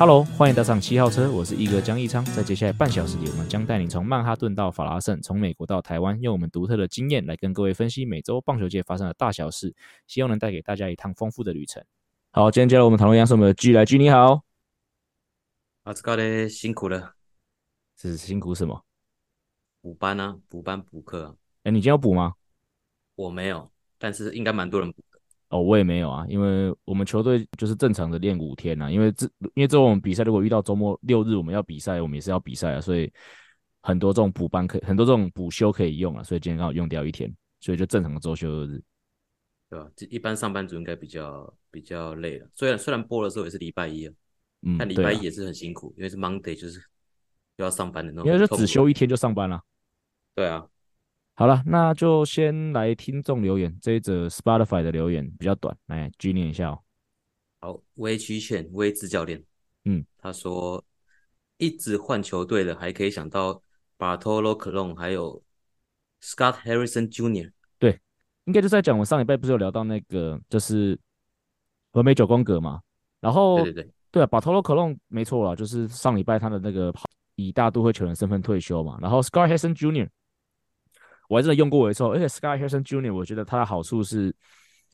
[0.00, 2.24] Hello，欢迎搭上七号车，我是一哥江一昌。
[2.24, 9.74] 在接下来半小时里，我们将带你从曼哈顿到法拉盛，从美国到台湾，用我们独特的经验来跟各位分析美洲棒球界发生的大小事，
[10.06, 11.84] 希望能带给大家一趟丰富的旅程。
[12.30, 14.42] 好，今天接下来我们讨论一样是我们的 G 来 G，你好，
[15.82, 17.16] 阿斯卡嘞，辛苦了，
[17.94, 18.82] 是辛苦什么？
[19.82, 21.34] 补班啊，补班补课啊。
[21.64, 22.36] 哎，你今天要补吗？
[23.16, 25.04] 我没有，但是应该蛮多人补。
[25.50, 33.12] 哦，我也没有啊，因为我们球队就是正常的练五天啊，因为这因为之后我们比赛如果遇到周末六日我们要比赛，我们也是要比赛啊，所以
[33.82, 37.28] 很多这种补班可以很多这种补休可以用啊，所以今天刚好用掉一天，
[37.58, 38.80] 所以就正常的周休二日，
[39.68, 39.90] 对吧？
[40.08, 44.14] 一般上班族应该比较比较累了，虽然虽然播的时候也是礼拜一啊，
[44.62, 46.80] 嗯，但礼拜一也是很辛苦，啊、因为是 Monday 就是
[47.56, 49.60] 又要上班的那种，因为就只休一天就上班了，
[50.36, 50.64] 对啊。
[51.40, 53.74] 好了，那就先来听众留言。
[53.80, 56.78] 这一则 Spotify 的留言比较短，来举念一下哦。
[57.62, 59.42] 好，威曲犬威志教练，
[59.86, 60.84] 嗯，他说
[61.56, 63.62] 一直换球队的，还可以想到
[63.98, 65.42] Bartolo Colon 还有
[66.22, 67.50] Scott Harrison Jr.。
[67.78, 67.98] 对，
[68.44, 70.98] 应该就是在讲我上礼拜不是有聊到那个，就是
[71.90, 72.82] 和美九宫格嘛。
[73.22, 76.92] 然后，对对对，对啊，Bartolo Colon 没错啦，就是上礼拜他的那个
[77.36, 78.98] 以大都会球员身份退休嘛。
[79.00, 80.06] 然后 Scott Harrison Jr.
[81.30, 83.14] 我还真的用过一次，而且 Scott Harrison Jr.
[83.14, 84.34] 我觉得他的好处是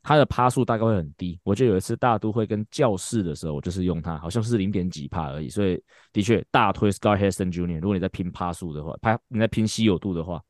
[0.02, 1.40] 他的趴数大概会很低。
[1.42, 5.48] 我记得有一次大都会跟教室的时候，我就是用它，好像是零点几趴而已。
[5.48, 7.80] 所以的确大推 Scott Harrison Jr.
[7.80, 10.44] 如果你在拼趴数的话，拍你在拼稀有度的话，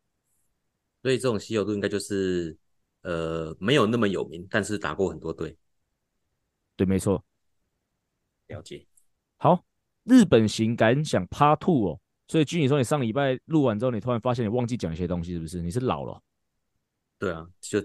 [1.03, 2.59] 所以这种稀有度应该就是
[3.03, 5.57] 呃没有那么有名，但是打过很多队。
[6.75, 7.25] 对，没错。
[8.49, 8.85] 了解。
[9.37, 9.65] 好，
[10.03, 12.01] 日本型感想 Part Two 哦。
[12.29, 15.63] 所以，据你说，你上礼拜录完之后，你突然发现你忘记讲一些东西，是不是？
[15.63, 16.21] 你是老了？
[17.21, 17.81] 对啊，就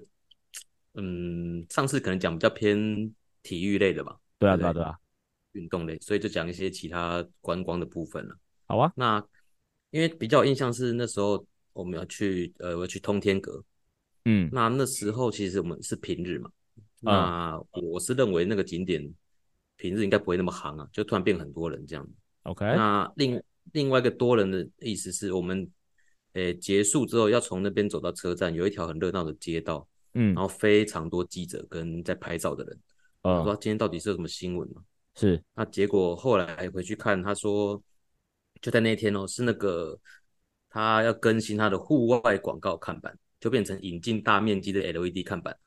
[0.95, 3.13] 嗯，上次可能讲比较偏
[3.43, 4.17] 体育类的吧。
[4.39, 4.97] 对啊，对啊，对啊，
[5.51, 8.35] 运动类，所以就讲一些其他观光的部分了。
[8.65, 9.23] 好啊，那
[9.91, 13.63] 因为比较有印象是那时候我们要去呃，我要去通天阁。
[14.25, 16.49] 嗯，那那时候其实我们是平日嘛。
[17.03, 19.07] 嗯、那我是认为那个景点
[19.77, 22.07] 平日应该不会那么行啊，就突然变很多人这样。
[22.41, 23.39] OK，那另。
[23.73, 25.69] 另外一个多人的意思是我们，
[26.33, 32.79] 诶、欸、结束之后要从那边走到车站，有一条很热闹的街道，嗯，然后非常多记者跟在拍照的人，
[33.21, 34.81] 啊、哦，不知道今天到底是有什么新闻嘛？
[35.15, 37.81] 是，那结果后来回去看，他说
[38.61, 39.99] 就在那天哦，是那个
[40.69, 45.57] 他要更新他的户外广告看板，就变成引进大面积的 LED 看板。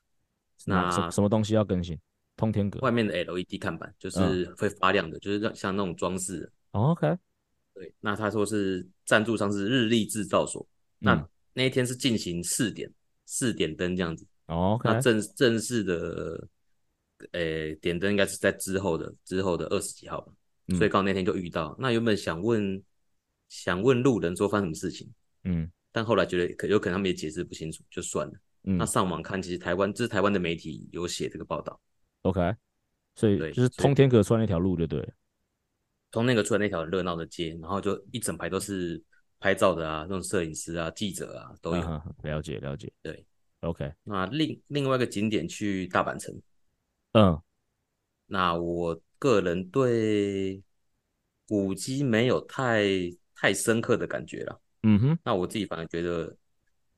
[0.65, 1.99] 那什什么东西要更新？
[2.37, 6.51] 通天阁外面的 LED 看板就是会发亮的，嗯、就是像像那种装饰。
[6.71, 7.15] OK。
[7.75, 10.65] 对，那他说是赞助商是日立制造所，
[11.01, 12.89] 嗯、那那一天是进行试点，
[13.27, 14.25] 试点灯这样子。
[14.47, 16.47] 哦，okay、那正正式的，
[17.33, 20.33] 呃、欸，点灯应该是在之后的之后的二十几号吧。
[20.67, 21.75] 嗯、所以刚好那天就遇到。
[21.77, 22.81] 那原本想问
[23.49, 25.11] 想问路人说发生什么事情，
[25.43, 28.33] 嗯，但后来觉得可有可能他们也解释不清楚，就算了。
[28.63, 31.77] 嗯，那上网看，其实台湾这是台湾的媒体有写这个报道。
[32.21, 32.55] OK，
[33.15, 35.09] 所以就是通天阁穿那条路就对了。
[36.11, 39.01] 从那个出来那条热闹的街，然后就一整排都是
[39.39, 41.81] 拍照的啊，那种摄影师啊、记者啊都有。
[41.81, 43.25] 嗯、了解了解，对
[43.61, 43.91] ，OK。
[44.03, 46.33] 那另另外一个景点去大阪城，
[47.13, 47.41] 嗯，
[48.27, 50.63] 那我个人对
[51.47, 52.85] 古迹没有太
[53.35, 54.61] 太深刻的感觉了。
[54.83, 56.37] 嗯哼，那我自己反而觉得，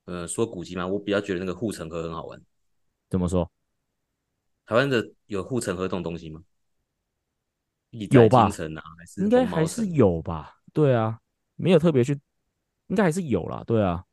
[0.05, 2.41] 呃，说古迹嘛，我比较觉得那个护城河很好玩。
[3.09, 3.49] 怎么说？
[4.65, 6.43] 台湾的有护城河这种东西吗？
[8.11, 8.49] 有吧？
[9.17, 10.55] 应该还是有吧？
[10.73, 11.19] 对啊，
[11.55, 12.19] 没有特别去，
[12.87, 13.63] 应该还是有啦。
[13.65, 14.03] 对啊，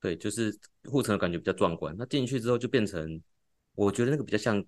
[0.00, 1.94] 对，就是护城的感觉比较壮观。
[1.98, 3.20] 那进去之后就变成，
[3.74, 4.64] 我觉得那个比较像，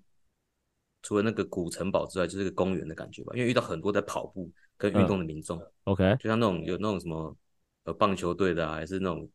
[1.03, 3.33] 除了那个古城堡之外，就是个公园的感觉吧。
[3.37, 5.59] 因为遇到很多在跑步跟运动的民众。
[5.59, 7.37] 嗯、OK，就像那种有那种什么
[7.85, 9.29] 呃棒球队的啊，还是那种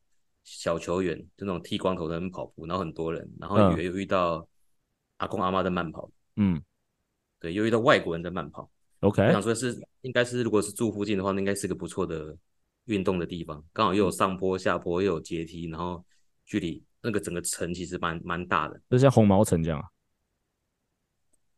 [0.44, 4.46] 小球员，就那种剃光头在那跑步，然后很多人，然后也有遇到
[5.18, 6.10] 阿公阿妈在慢跑。
[6.36, 6.62] 嗯。
[7.46, 8.68] 对，又遇到外国人在慢跑。
[9.02, 12.36] OK，我想说是应该是，如果是住附近的话，那应该是个不错的
[12.86, 13.64] 运动的地方。
[13.72, 16.04] 刚好又有上坡下坡，又有阶梯，然后
[16.44, 19.86] 距离那个整个城其实蛮蛮大的，就像红毛城这样啊？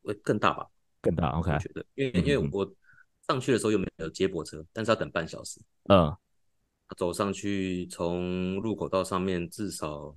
[0.03, 0.67] 会更大吧？
[1.01, 1.29] 更大。
[1.39, 2.69] OK，我觉得，因为因为我
[3.29, 5.61] 上去的时候又没有接驳车，但是要等半小时。
[5.85, 6.13] 嗯，
[6.97, 10.13] 走上去从入口到上面至少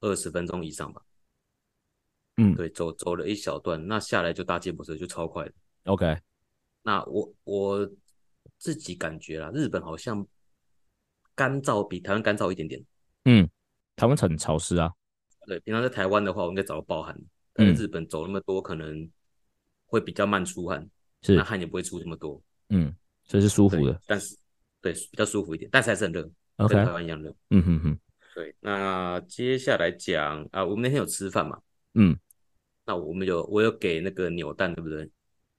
[0.00, 1.02] 二十分钟以上吧。
[2.36, 5.52] 嗯，对，走走了一小段，那下来就搭接驳车就超快的。
[5.84, 6.18] OK，
[6.82, 7.90] 那我我
[8.58, 10.26] 自己感觉啦，日本好像
[11.34, 12.84] 干燥比台湾干燥一点点。
[13.24, 13.48] 嗯，
[13.96, 14.92] 台湾很潮湿啊。
[15.46, 17.16] 对，平常在台湾的话，我应该早就暴汗。
[17.52, 19.08] 但是日本走那么多，可能
[19.86, 20.90] 会比较慢出汗，
[21.22, 22.42] 是，那汗也不会出这么多。
[22.70, 22.92] 嗯，
[23.22, 24.00] 所以是舒服的。
[24.06, 24.36] 但是，
[24.80, 27.32] 对，比较舒服一点，但是还是很热，OK，跟台湾一样热。
[27.50, 27.98] 嗯哼哼。
[28.34, 31.60] 对，那接下来讲啊，我们那天有吃饭嘛？
[31.94, 32.18] 嗯，
[32.86, 35.10] 那我们有，我有给那个扭蛋，对不对？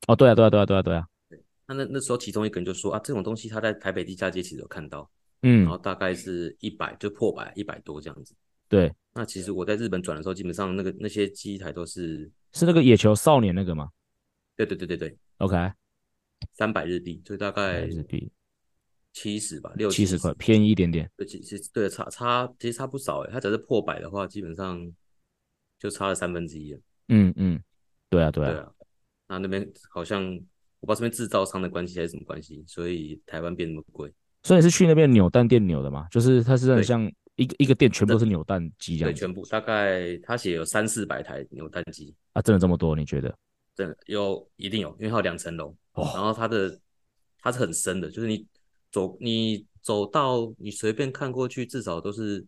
[0.08, 1.08] 哦，对啊，对啊，对啊，对啊，对啊。
[1.30, 5.10] 对，那那那时候其中一个人就说啊，这种东西他在台北地下街其实有看到，
[5.42, 8.36] 嗯，然后大概是一百，就破百，一百多这样子。
[8.68, 13.90] 对，那其实我在日本转的时候，基本上那个那些机台都是是那个野球少年那个吗？
[14.56, 15.56] 对对对对对，OK，
[16.54, 18.32] 三百日币，就大概日币
[19.14, 21.10] 七十吧，六七十块，便宜一点点。
[21.18, 24.80] 对，其实对差差其实差不少诶，它只是破百的话，基本上
[25.80, 26.80] 就差了三分之一了。
[27.10, 27.62] 嗯嗯，
[28.10, 28.52] 对啊对啊。
[28.52, 28.72] 对啊，
[29.28, 30.24] 那那边好像
[30.80, 34.12] 我不知道是边制造商的关系还是什么关系，所以台湾变那么贵。
[34.44, 36.08] 所以是去那边扭蛋店扭的嘛？
[36.12, 37.12] 就是它是很像。
[37.38, 42.96] 一个一个店全部都是扭蛋机这样，对，全部大概他写有三四百台扭蛋机啊，真的这么多？
[42.96, 43.38] 你觉得？
[43.76, 46.80] 真的有，一定有，因为它有两层楼，哦，然后它的
[47.42, 48.48] 它是很深的，就是你
[48.90, 52.42] 走你走到你随便看过去，至少都是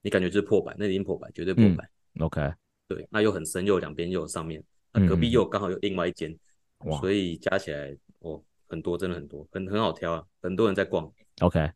[0.00, 1.88] 你感觉就是破百，那已经破百，绝对破百。
[2.16, 2.52] 嗯、OK，
[2.94, 4.62] 对，那又很深，又有两边又有上面，
[4.92, 6.36] 那隔壁又刚好有另外一间，
[6.84, 11.10] 哇，所以加起来哦很多，真的很多，很很好挑啊，很多人在逛。
[11.40, 11.70] OK，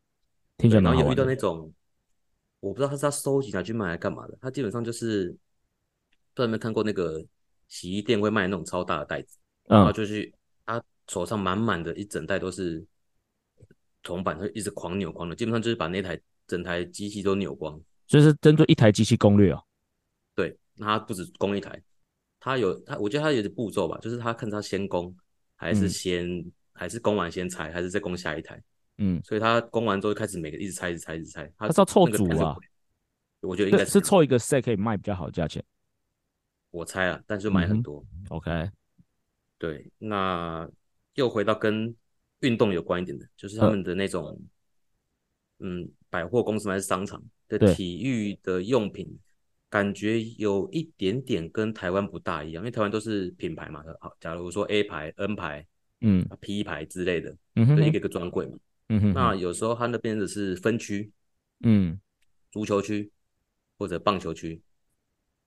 [0.59, 0.83] 听起来。
[0.83, 1.73] 然后有遇到那种。
[2.61, 4.37] 我不知道他是他收集拿去卖来干嘛的。
[4.41, 5.39] 他基本上就是，不知
[6.37, 7.25] 道有没有看过那个
[7.69, 10.33] 洗衣店会卖那种超大的袋子，然后就是
[10.65, 12.85] 他手上满满的一整袋都是
[14.03, 17.79] 铜板，他一直狂扭狂扭，基本上就是把那台整台机器都扭光。
[18.07, 19.63] 就是针对一台机器攻略哦。
[20.35, 21.83] 对，那他不止攻一台，
[22.39, 25.15] 他有他，我觉得他有点步骤吧，就是他看他先攻
[25.55, 28.63] 还是先、嗯、还是攻完先拆，还是再攻下一台。
[28.99, 31.53] 嗯，所以他攻完之后开始每个一直拆，一直拆，一直拆。
[31.59, 32.57] 他是要凑组啊，
[33.41, 35.63] 我觉得应该是是凑一个 set 可以卖比较好价钱。
[36.71, 38.05] 我猜啊，但是就买很多。
[38.13, 38.71] 嗯、OK，
[39.59, 40.69] 对，那
[41.15, 41.95] 又回到跟
[42.41, 44.39] 运动有关一点的，就是他们的那种，
[45.59, 49.19] 嗯，嗯百货公司还是商场的体育的用品，
[49.77, 53.85] 感觉有一点点跟台湾不大一样，因为台湾都是品牌嘛。
[54.01, 55.67] 好，假如说 A 牌、N 牌、
[56.01, 58.57] 嗯、P 牌之类的，嗯哼，就一个一个专柜嘛。
[58.89, 61.13] 嗯哼，那有时候他那边的是分区，
[61.61, 62.01] 嗯，
[62.51, 63.13] 足球区
[63.77, 64.63] 或者棒球区，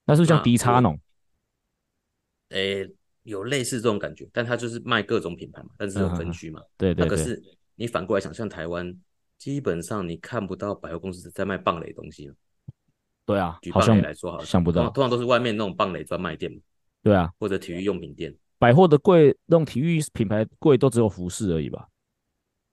[0.04, 0.96] 那是不是像迪卡侬？
[2.50, 2.88] 诶，
[3.24, 6.62] 有类似这种感觉，但他就是卖各种品牌嘛，但是有分区嘛。
[6.76, 7.04] 对对。
[7.04, 7.42] 那可是
[7.74, 8.96] 你反过来想，像台湾，
[9.36, 12.34] 基本上你看不到百货公司在卖棒垒东西了。
[13.30, 16.58] 对啊，举棒垒来说好，像想不到，通常都是外面那种棒垒专卖店嘛。
[17.02, 18.34] 对啊，或者体育用品店。
[18.58, 21.88] 百货的柜那种体育品牌柜都只有服饰而已吧。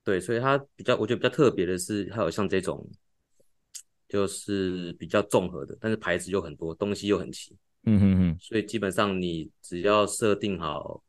[0.04, 2.86] 对，所以它比较，我觉得比较特别的是，还有像这种，
[4.08, 7.56] 就是比较综合的，但是牌子又很多，东西又很齐。
[7.84, 8.36] 嗯哼哼。
[8.40, 11.02] 所以基本上你只要设定好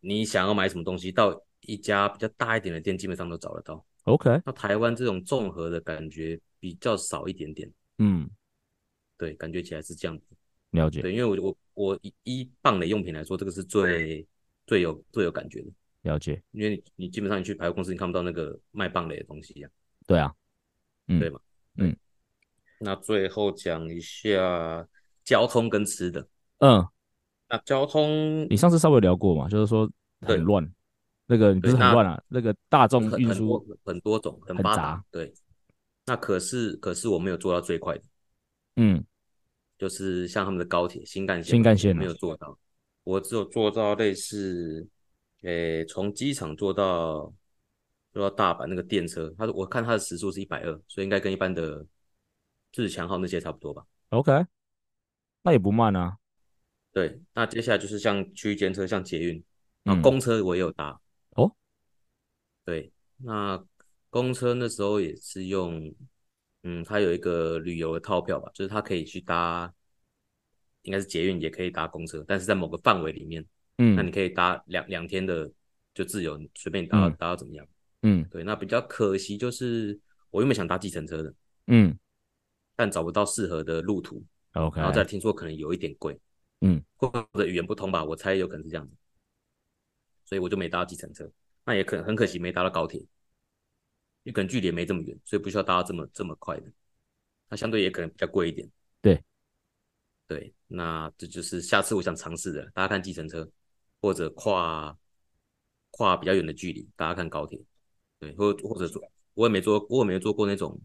[0.00, 3.84] 你想要买什么东西，到一家比较大一点的店，基本上都找得到。
[4.04, 4.40] OK。
[4.46, 7.70] 那台湾这种综合的感觉比较少一点点。
[7.98, 8.28] 嗯，
[9.20, 10.24] 对，感觉起来是这样子。
[10.70, 11.02] 了解。
[11.02, 14.26] 对，因为我我我以棒的用品来说，这个是最
[14.66, 15.70] 最有最有感觉的。
[16.04, 19.68] 了解，因为你你基本上你去百货公司，你看不到那个卖棒类的东西呀。
[20.06, 20.34] 对啊，
[21.08, 21.38] 嗯、对嘛，
[21.76, 21.94] 嗯。
[22.78, 24.88] 那最后讲一下
[25.22, 26.26] 交通跟吃的。
[26.60, 26.82] 嗯，
[27.50, 29.86] 那交通你上次稍微聊过嘛，就是说
[30.22, 30.66] 很乱，
[31.26, 35.04] 那个你不是很乱啊，那，那个大众运输很，很多种，很发达。
[35.10, 35.30] 对，
[36.06, 38.02] 那可是可是我没有做到最快的。
[38.76, 39.04] 嗯，
[39.80, 42.58] 就是像他们的高铁新干线，新干线没有做到，
[43.02, 44.86] 我只有做到类似。
[45.42, 47.32] 诶，从机场坐到
[48.12, 51.86] 坐到大阪那个电车，他我看它的时速是一百二，所以应该跟一般的
[52.72, 53.82] 自强号那些差不多吧。
[54.10, 54.44] OK，
[55.40, 56.18] 那也不慢啊。
[56.92, 59.42] 对，那接下来就是像区间车，像捷运，
[59.82, 60.90] 然后公车我也有搭。
[61.36, 61.44] 嗯。
[61.44, 61.56] 哦，
[62.66, 63.64] 对，那
[64.10, 65.90] 公车那时候也是用，
[66.62, 69.72] 嗯，它有一个旅游的套票吧，就是它可以去搭，
[70.82, 73.44] 应该是捷运也可以搭公车，但是在某个范围里面。
[73.78, 75.50] 嗯，那你可以搭两两天的，
[75.94, 77.66] 就自由，随便你搭搭到怎么样？
[78.02, 78.44] 嗯，对。
[78.44, 79.98] 那比较可惜就是
[80.30, 81.34] 我原本想搭计程车的，
[81.68, 81.98] 嗯，
[82.76, 84.22] 但找不到适合的路途。
[84.52, 86.20] OK，然后再听说可能有一点贵，
[86.60, 88.94] 嗯，或者语言不通吧，我猜有可能是这样子，
[90.26, 91.30] 所以我就没搭计程车。
[91.64, 93.00] 那也可能很可惜没搭到高铁，
[94.22, 96.64] 因为可能距离也没这么远，所以不需要搭到这么这么快的。
[97.48, 98.68] 它相对也可能比较贵一点。
[99.02, 99.22] 对，
[100.28, 102.64] 对，那这就是下次我想尝试的。
[102.74, 103.48] 大家看计程车，
[104.00, 104.96] 或者跨
[105.90, 107.60] 跨比较远的距离，大家看高铁，
[108.18, 109.02] 对，或或者说，
[109.34, 110.80] 我也没坐，我也没坐过那种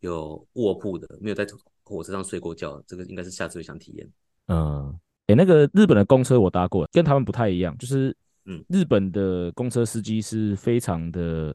[0.00, 1.46] 有卧铺的，没有在
[1.82, 4.10] 火车上睡过觉，这个应该是下次会想体验。
[4.46, 4.88] 嗯，
[5.26, 11.54] 哎、欸，那个日本的公车我搭过，跟他们不太一样，就是嗯，日本的公车司机是非常的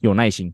[0.00, 0.52] 有耐心，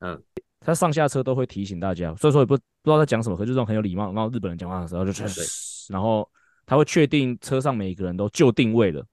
[0.00, 0.22] 嗯，
[0.60, 4.12] 他上下车都会提醒大家，所以说也不不知道在讲什么，可是这种很有礼貌。
[4.12, 5.40] 然后日本人讲话的时候就确实，
[5.92, 6.28] 然后
[6.64, 9.06] 他会确定车上每一个人都就定位了，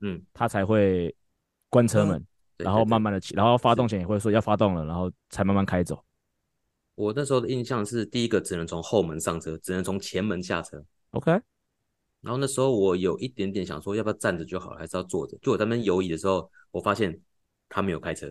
[0.00, 1.14] 嗯，他才会
[1.68, 2.24] 关车门，
[2.58, 6.02] 然后慢慢的起，然后发动前也会说要发动了，然后才慢慢开走。
[6.96, 10.84] 我那时候的印象是，第一个只能从后门上车，只能从前门下车。
[11.12, 11.30] OK，
[12.20, 15.38] 然后那时候我有一点点想说，要不要站着就好了，还是要坐着？
[15.40, 17.18] 就我在那边游移的时候，我发现
[17.70, 18.30] 他没有开车，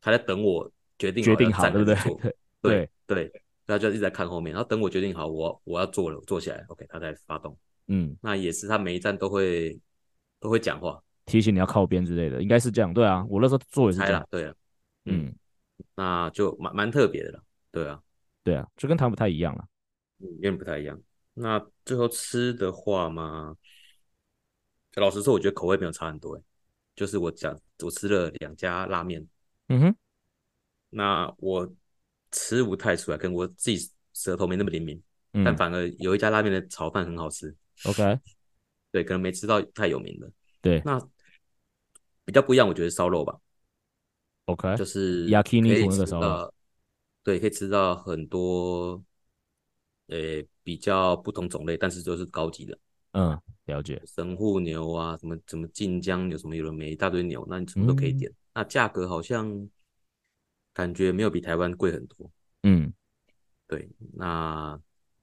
[0.00, 1.96] 他在等我决定好决定好，对不对？
[2.60, 7.56] 对对对，他就一直在看后面，然后等我决定好我我要坐了，坐起来，OK，他才发动。
[7.86, 9.78] 嗯，那也是他每一站都会
[10.40, 12.92] 都会讲话，提醒你要靠边之类的，应该是这样。
[12.92, 14.26] 对啊，我那时候坐也是这样。
[14.30, 14.54] 对啊，
[15.06, 15.34] 嗯，
[15.94, 17.42] 那就蛮蛮特别的了。
[17.70, 18.02] 对啊，
[18.42, 19.64] 对啊，就跟他不太一样了，
[20.20, 21.00] 嗯，有点不太一样。
[21.34, 23.54] 那最后吃的话嘛，
[24.96, 26.42] 老实说，我觉得口味没有差很多诶。
[26.96, 29.24] 就是我讲，我吃了两家拉面，
[29.68, 29.96] 嗯哼，
[30.90, 31.70] 那我
[32.30, 37.54] 吃不太出来，跟我自己舌头没那么灵敏，嗯，但反而有一家拉面的炒饭很好吃。
[37.84, 38.18] OK，
[38.92, 40.30] 对，可能没吃到太有名的。
[40.60, 40.98] 对，那
[42.24, 43.38] 比较不一样，我觉得烧肉吧。
[44.46, 46.54] OK，就是 Yakiniku 那个烧肉，
[47.22, 49.02] 对，可以吃到很多。
[50.10, 52.78] 呃、欸，比较不同种类，但是都是高级的。
[53.12, 54.02] 嗯，了解。
[54.06, 58.30] 神户牛啊，什么什么晋江有什么有的没一大堆牛，那你什么都可以点。
[58.30, 59.70] 嗯、那价格好像
[60.72, 62.28] 感觉没有比台湾贵很多。
[62.64, 62.92] 嗯，
[63.68, 63.88] 对。
[64.14, 64.76] 那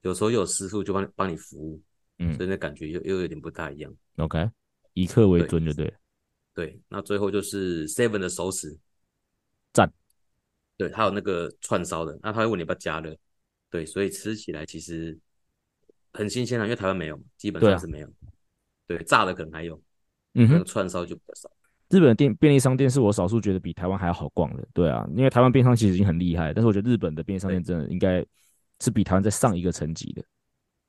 [0.03, 1.81] 有时候有师傅就帮帮你服务，
[2.19, 3.93] 嗯，所以那感觉又又有点不太一样。
[4.15, 4.49] OK，
[4.93, 5.85] 以客为尊就对。
[6.53, 8.79] 对，对，那最后就是 Seven 的熟食，
[9.73, 9.91] 赞。
[10.77, 13.17] 对，还有那个串烧的，那他会问你要不要加热。
[13.69, 15.19] 对，所以吃起来其实
[16.13, 18.07] 很新鲜啊，因为台湾没有，基本上是没有。
[18.87, 19.83] 对，啊、对，炸的可能还有，
[20.35, 21.51] 嗯哼，串烧就比较少。
[21.89, 24.67] 日本的店便利商店是我少数觉得比台湾还要好逛的。
[24.73, 28.25] 对啊，因为台湾便利商店其实已经很厉害，但是我觉得日本的便利商店真的应该
[28.81, 30.23] 是比台湾再上一个层级的。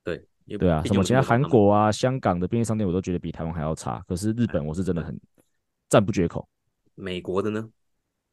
[0.04, 0.26] 对，
[0.58, 5.18] 对啊，什么其他韩国啊、香港的便利商店我都觉得比台湾还要差，可是日本我是真的很
[5.88, 6.48] 赞不绝口。
[6.94, 7.68] 美国的呢？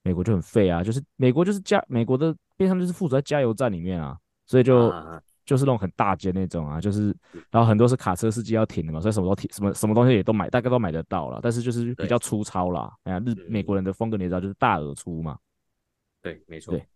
[0.04, 4.18] 美国就很废啊，就是美国就是加美国的便利商店就是负责在加油站里面啊。
[4.46, 7.16] 所以就、啊、就是那种很大间那种啊，就是
[7.52, 12.94] 然后很多是卡车司机要停的嘛，所以什么都停，什么什么东西也都买，大概都买得到了，但是就是比较粗糙啦。
[13.04, 15.38] 哎呀，日美国人的风格你也知道，就是大而粗嘛。
[16.22, 16.74] 对，没错。
[16.74, 16.88] 对，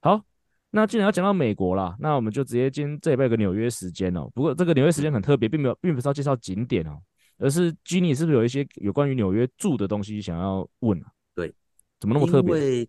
[0.00, 0.22] 好，
[0.70, 4.30] 那既然要讲到美国啦，那我们就直接今天这礼拜有个纽约时间哦。
[4.34, 7.00] 不过这个纽约时间很特别，并没有，并不是要介绍景点哦，
[7.38, 11.10] 而是 Gini 是不是有一些有关于纽约住的东西想要问啊？
[11.34, 11.52] 对，
[11.98, 12.54] 怎么那么特别？
[12.54, 12.88] 因为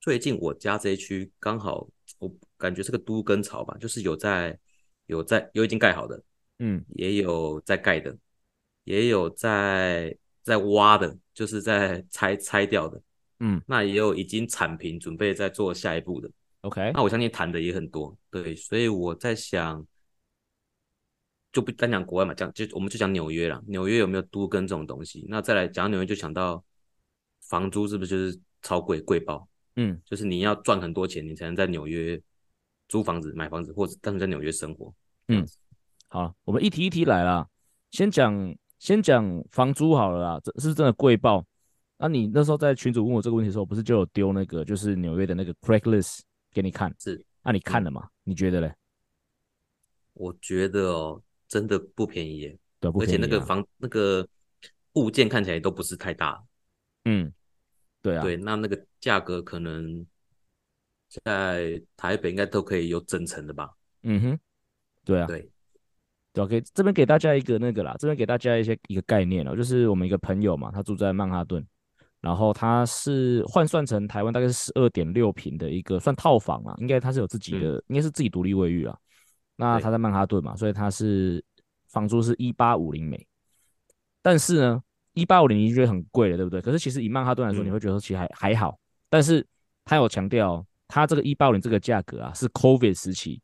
[0.00, 1.86] 最近我家这一区刚好
[2.18, 2.28] 我。
[2.62, 4.56] 感觉是个都更潮吧，就是有在
[5.06, 6.22] 有在有已经盖好的，
[6.60, 8.16] 嗯，也有在盖的，
[8.84, 13.02] 也有在在挖的，就是在 拆拆掉的，
[13.40, 19.84] 嗯，那也有已经铲平准备在做下一步的，OK，那我相信谈的也很多，对，所以我在想，
[21.50, 25.26] 就不单讲国外嘛，讲就我们就讲纽约啦，纽约有没有都更这种东西？
[25.28, 26.64] 那再来讲纽约就想到
[27.48, 29.48] 房租是不是就是超贵贵爆？
[29.74, 32.22] 嗯，就是你要赚很多钱，你才能在纽约。
[32.92, 34.92] 租房子、买房子，或者单纯在纽约生活。
[35.28, 35.42] 嗯，
[36.08, 37.48] 好，我们一题一题来啦。
[37.90, 41.42] 先讲先讲房租好了啦，这是真的贵爆。
[41.96, 46.20] 那、啊、你那时候在群主问我这个问题的时候，不是就有丢那个就是纽约的那个 Craigslist
[46.52, 46.94] 给你看？
[46.98, 48.02] 是，那、啊、你看了吗？
[48.04, 48.74] 嗯、你觉得嘞？
[50.12, 52.58] 我觉得哦，真的不便宜耶。
[52.78, 53.16] 对，不便宜、啊。
[53.16, 54.28] 而且那个房那个
[54.96, 56.44] 物件看起来都不是太大。
[57.06, 57.32] 嗯，
[58.02, 58.22] 对啊。
[58.22, 60.06] 对，那那个价格可能。
[61.24, 63.70] 在台北应该都可以有整层的吧？
[64.04, 64.38] 嗯哼，
[65.04, 65.48] 对啊，对，
[66.32, 71.64] 对，OK，这边给大家一个那个啦，这边给大家一些一个概念哦，就是我们一个朋友嘛，他住在曼哈顿，
[72.20, 78.98] 然后他是换算成台湾大概是十二点六平的一个算套房啊，应该他是有自己的，嗯、应该是自己独立卫浴啊。
[79.56, 81.44] 那他在曼哈顿嘛，所以他是
[81.86, 83.24] 房租是一八五零美，
[84.20, 86.60] 但是呢，一八五零你觉得很贵了，对不对？
[86.60, 88.76] 可是其实以曼哈顿来说，你会觉得其实还、嗯、还好，
[89.08, 89.46] 但是
[89.84, 90.66] 他有强调。
[90.92, 93.40] 他这个一八五零这个价格啊，是 COVID 时期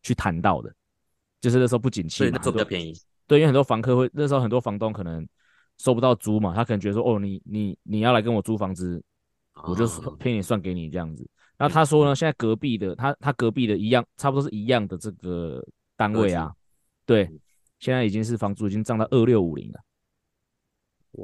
[0.00, 0.72] 去谈到的，
[1.40, 2.96] 就是那时候不景气嘛，那时候比较便宜。
[3.26, 5.26] 对，因为很多房客会那时候很多房东可能
[5.78, 9.02] 收不到租嘛，他可能觉得说，哦，你你你要来跟我租房子，
[9.64, 9.88] 我就
[10.20, 11.28] 便宜算给你这样子。
[11.56, 15.60] 然后他说呢，现在隔壁的他他隔壁的一样，差不多是一样的这个
[15.96, 16.52] 单位啊，
[17.04, 17.28] 对，
[17.80, 19.80] 现在已经是房租已经涨到二六五零了。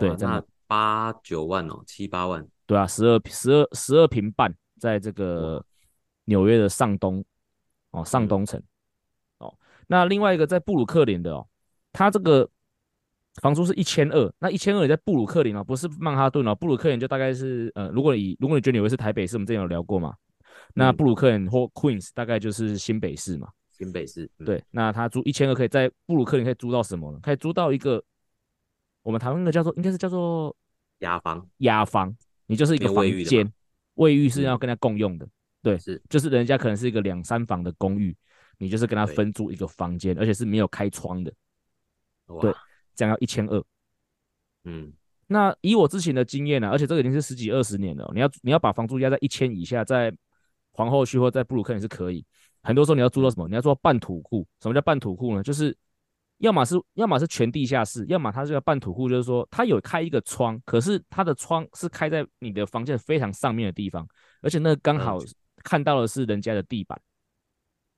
[0.00, 2.44] 对，那八九万哦，七八万。
[2.66, 5.64] 对啊，十二十二十二平半，在这个
[6.24, 7.24] 纽约的上东
[7.90, 9.54] 哦，上东城、嗯、哦。
[9.86, 11.46] 那另外一个在布鲁克林的哦，
[11.92, 12.48] 它这个
[13.42, 20.14] 房租是一千二，那一千二也在布鲁克林哦，不是曼哈顿哦，布鲁克林就大概是呃，如果你如果你觉得纽约是台北市，我们之前有聊过嘛，
[20.74, 24.30] 那布鲁克林或 Queens 大概就是新北市嘛，新北市。
[24.38, 27.18] 嗯、对，那他租一千二可以在布鲁克林可以租到什么呢？
[27.22, 28.02] 可以租到一个
[29.02, 30.54] 我们台湾的叫做应该是叫做
[30.98, 32.14] 雅房，雅房。
[32.50, 33.52] 你就是一个房间，
[33.98, 35.28] 卫浴是要跟他共用的，
[35.62, 38.16] 对，是，就是人家可能是一个两三房的公寓，
[38.58, 41.32] 你就是跟他分租一个房间，而且是没有开窗的，
[42.40, 42.52] 对，
[42.94, 43.64] 这样要一千二，
[44.64, 44.92] 嗯，
[45.26, 50.12] 那以我之前的经验呢、啊，而且这个已经是十几二十年了，你要你要把房租压在一千以下，在
[50.72, 52.24] 皇后区或在布鲁克林是可以，
[52.62, 53.46] 很多时候你要租到什么？
[53.48, 55.42] 你要做到半土库，什么叫半土库呢？
[55.42, 55.76] 就是。
[56.38, 64.06] 要么是，要么是全地下室，要么它这个半土库，就是说它有开一个窗，可是它的窗是开在你的房间非常上面的地方，
[64.40, 65.18] 而且那刚好
[65.64, 67.00] 看到的是人家的地板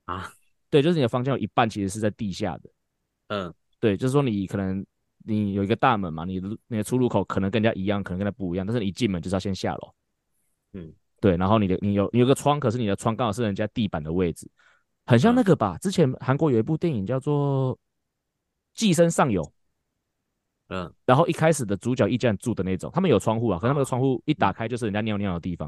[0.05, 0.31] 啊，
[0.71, 2.69] 对，就是你的房间有一半其实是在地下的，
[3.27, 4.83] 嗯，对，就是说你可能
[5.23, 9.93] 你有一个大门嘛，你的你的出入口可能跟人家一样，可能跟他不一样，但是你一进门就是要先下楼，
[10.73, 14.49] 嗯，对，然后你的你有你有个窗，可是你的窗刚好是人家地板的位置，
[15.05, 15.77] 很像那个吧？
[15.77, 17.77] 之前韩国有一部电影叫做。
[18.73, 19.53] 寄生上游，
[20.69, 25.67] 嗯，然后一开始的主角一家人住的那种，他们有窗户啊，可是他们的窗户一打开就是人家尿尿的地方，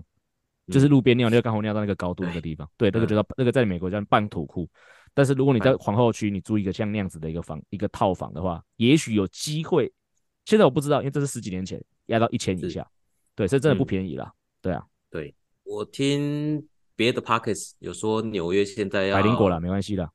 [0.68, 4.70] 嗯、就是路边尿尿刚好尿到那个高度那个地方，对，对，那个就叫、嗯、那个在美国叫半土库。
[5.14, 9.92] 但是如果你在皇后区，你租一个像那样子的一个房一个套房的话，也许有机会。
[10.46, 12.86] 现在我不知道，因为这是十几年前压到一千以下，
[13.36, 14.26] 对，所以真的不便宜啦。
[14.26, 15.36] 嗯、对啊，对。
[15.66, 20.10] 我听别的 pockets 有说纽约现在要百灵果了，没关系的。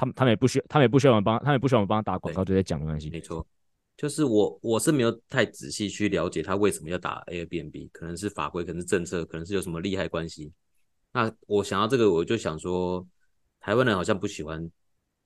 [0.00, 3.10] 他们他们也不需要，他们也不需要我们帮，他们也不需要我们帮他打广告，就在讲没关系。
[3.10, 3.46] 没错，
[3.98, 10.50] 就是我我是没有太仔细去了解他为什么要打 Airbnb，可能是法规，可能是政策，可能是有什么利害关系。
[11.12, 13.06] 那我想到这个，我就想说，
[13.60, 14.70] 台湾人好像不喜欢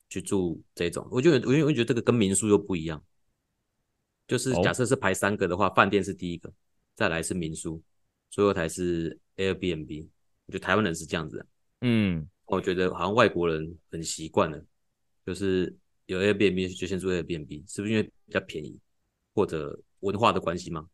[0.08, 3.00] 去住这种，我就我因为我觉得这个跟民宿又不一样。
[4.26, 6.52] 就是假设是排三个的话，饭店是第一个，
[6.96, 7.80] 再来是民宿，
[8.28, 10.08] 最后才是 Airbnb。
[10.46, 11.46] 我觉得台湾人是这样子的，
[11.82, 12.28] 嗯。
[12.46, 14.62] 我觉得好像外国人很习惯了，
[15.24, 15.74] 就是
[16.06, 18.78] 有 Airbnb 就先住 Airbnb，是不是因为比较便宜，
[19.34, 20.86] 或者文化的关系吗？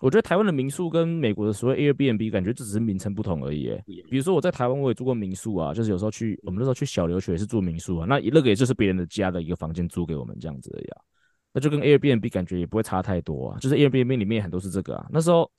[0.00, 3.70] 我觉得台湾的民宿跟美国的所谓 Airbnb 感觉就只是名称不同而已。
[4.10, 11.00] 比如说我在台湾我也住过民宿啊，就是有时候去我们那时候去小琉球也是住民宿啊，那那个也就是别人的家的一个房间租给我们这样子而已啊，
[11.52, 15.50] 那就跟 Airbnb 感觉也不会差太多啊，就是 Airbnb 里面很多是这个啊，那时候。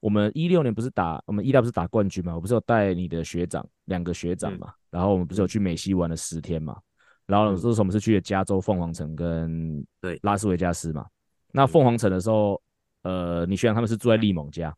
[0.00, 2.34] 我们一六年不是打我们一大不是打冠军嘛？
[2.34, 4.68] 我不是有带你的学长两个学长嘛？
[4.68, 6.78] 嗯、然后我们不是有去美西玩了十天嘛？
[7.26, 11.06] 然后这时候我们是去了加州凤凰城跟对拉斯维加斯嘛？
[11.52, 12.60] 那凤凰城的时候，
[13.02, 14.74] 呃，你学长他们是住在利蒙家，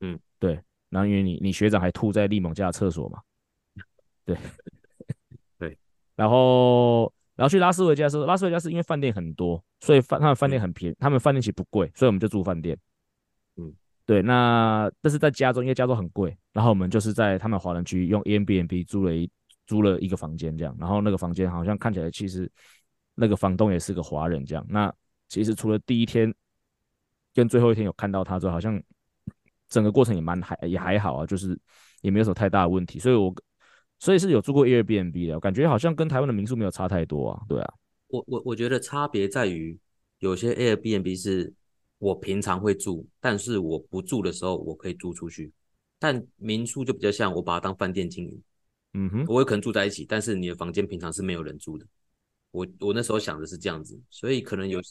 [0.00, 0.58] 嗯，对。
[0.88, 3.20] 然后因为你你学长还吐在利蒙家的厕所嘛？
[4.24, 4.36] 对，
[5.58, 5.76] 对。
[6.14, 12.78] 然后然后去拉斯维加斯，拉斯维加斯因为饭店很多，所以饭他们饭店很便宜，嗯、他们饭店其实不贵，所以我们就住饭店。
[14.06, 19.30] 对，那但是在加州，因为加州很贵，然后我们就是在他们华人区用 Airbnb 租了一
[19.66, 22.50] 租了一个房间这样，然后那个房间好像看起来其实
[23.14, 24.62] 那个房东也是个华人这样。
[24.68, 24.92] 那
[25.26, 26.34] 其实除了第一天
[27.32, 28.78] 跟最后一天有看到他之后，好像
[29.70, 31.58] 整个过程也蛮还也还好啊，就是
[32.02, 32.98] 也没有什么太大的问题。
[32.98, 33.34] 所以我
[33.98, 37.40] 所以是有住过 Airbnb 的，感觉好像跟台湾的民宿没有差太多啊。
[37.48, 37.72] 对啊，
[38.08, 39.78] 我我我觉得差别在于
[40.18, 41.54] 有些 Airbnb 是。
[42.04, 45.50] 我平常会住，但是我不住的时候，我可以租出去。
[45.98, 48.42] 但民宿就比较像我把它当饭店经营，
[48.92, 51.86] 嗯哼，我有可能住在一起，但是你的房间平常是没有人住的。
[52.50, 54.82] 我我那时候想的是这样子，所以可能有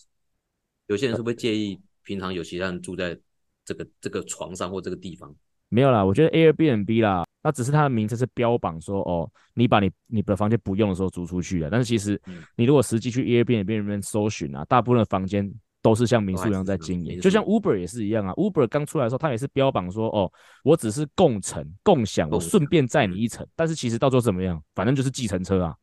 [0.87, 3.15] 有些人是不会介意平常有其他人住在
[3.63, 5.31] 这个这个床上或这个地方。
[5.69, 11.69] 没有啦，我觉得 Airbnb 啦，那只是它的名称是标榜说哦，你把你你的房间不用的时候租出去了。
[11.69, 12.19] 但是其实
[12.55, 15.53] 你如果实际去 Airbnb 里面搜寻啊，大部分的房间。
[15.83, 18.33] 都是像民宿一样在经营，就像 Uber 也是一样啊。
[18.35, 20.31] Uber 刚出来的时候，它也是标榜说，哦，
[20.63, 23.45] 我只是共乘、共享，我顺便载你一程。
[23.53, 25.75] 但是其实到最后怎么样，反正就是计程车啊。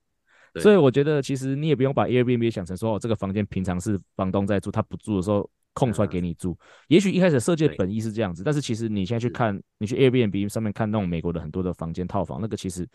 [0.57, 6.59] 所以我觉得，其实你也不用把 Airbnb 想成说，哦，这个房间平常是房东在住，他不住的时候空出来给你住。
[6.89, 12.89] 也许一开始设计的本意是这样子，但是其实你现在去看，你去 Airbnb 上面看那种美国的很多的房间套房，那个其实。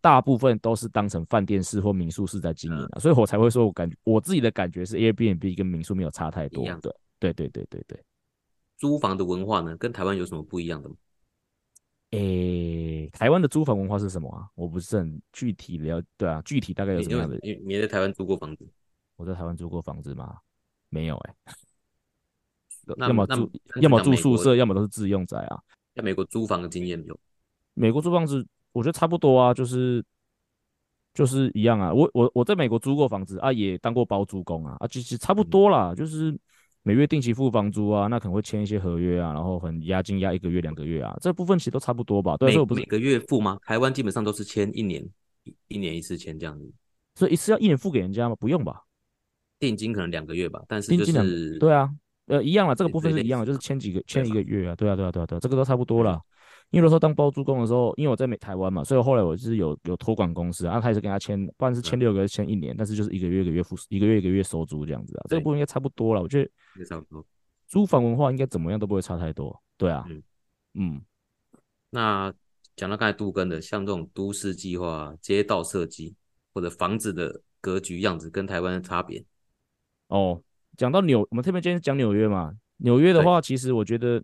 [0.00, 6.94] 大部分都是当成饭店式或民宿式在经营的，所以我才会说，我感觉我自己的感觉是 Airbnb 跟民宿没有差太多的。
[7.18, 8.02] 对对对对对。
[8.78, 10.94] 租房的文化呢，跟台湾有什么不一样的吗？
[12.12, 14.48] 诶，台湾的租房文化是什么啊？
[14.54, 17.38] 我不是很具体了，对啊，具体大概有什么样的？
[17.42, 18.66] 你你在台湾租过房子？
[19.16, 20.38] 我在台湾租过房子吗？
[20.88, 21.54] 没有哎、欸。
[22.96, 25.62] 要么住，要么住宿舍，要么都是自用宅啊。
[25.94, 27.20] 在美国租房的经验有？
[27.74, 30.04] 美国租房子，我觉得差不多啊，就是
[31.14, 31.92] 就是一样啊。
[31.92, 36.38] 我我我在美国租过房子啊，也当过包租公啊，啊，其实差不多啦，嗯、就是。
[36.82, 42.38] 每月定期付房租啊，那可能会签一些合约啊，然后很押金押一个月两个月啊，这部分其实都差不多吧。
[42.38, 43.58] 对，每不是每个月付吗？
[43.66, 45.06] 台湾基本上都是签一年，
[45.68, 46.72] 一年一次签这样子。
[47.16, 48.36] 所以一次要一年付给人家吗？
[48.40, 48.80] 不用吧。
[49.58, 51.90] 定金可能两个月吧，但是就是对啊，
[52.28, 56.18] 呃，一样啊，这个部分是一样的，就是签几个签一个月啊，对啊，对啊，对啊，对啊，这个都差不多了。
[56.70, 67.24] 因为有时候当包租公的时候，因为我在美台湾嘛，所以后来我就是有有托管公司啊，他也是跟他签，不管是签六个月签一年，但是就是一个月一个月付一个月一个月收租这样子啊，这个部分应该差不多了，我觉得也差不多。
[67.66, 70.22] 租房文化应该怎么样都不会差太多，对啊，嗯，
[70.74, 71.02] 嗯，
[71.90, 72.32] 那
[72.76, 76.14] 讲到刚才都更的，像这种都市计划、街道设计
[76.52, 79.24] 或者房子的格局样子跟台湾的差别。
[80.08, 80.40] 哦，
[80.76, 84.22] 讲到纽，我们特别今天讲纽约嘛，纽约的话，其实我觉得，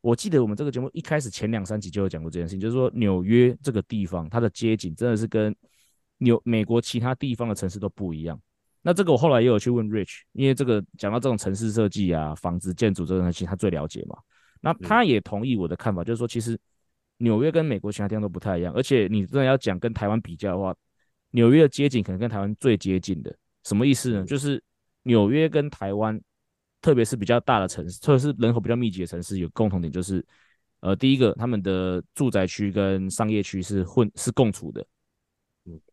[0.00, 5.54] 我记得我们这个节目一开始前两三集就有讲过这件事情，就是说纽约这个地方，它的街景真的是跟
[6.18, 8.40] 纽美国其他地方的城市都不一样。
[8.82, 14.16] 那这个我后来也有去问 Rich，因为这个讲到这种城市设计啊、房子建筑这个东西，他最了解嘛。
[14.60, 16.58] 那他也同意我的看法，就是说其实
[17.18, 20.74] 纽约跟美国其他地方都不太一样，而且你真的要讲跟台湾比较的话，
[21.32, 23.36] 纽约的街景可能跟台湾最接近的。
[23.64, 24.24] 什么意思呢？
[24.24, 24.62] 就是
[25.02, 26.18] 纽约跟台湾，
[26.80, 30.24] 特别是比较大的城市，特别是人口比较密集的城市，有共同点就是，
[30.80, 34.86] 呃，第一个他们的住宅区跟商业区是混是共处的。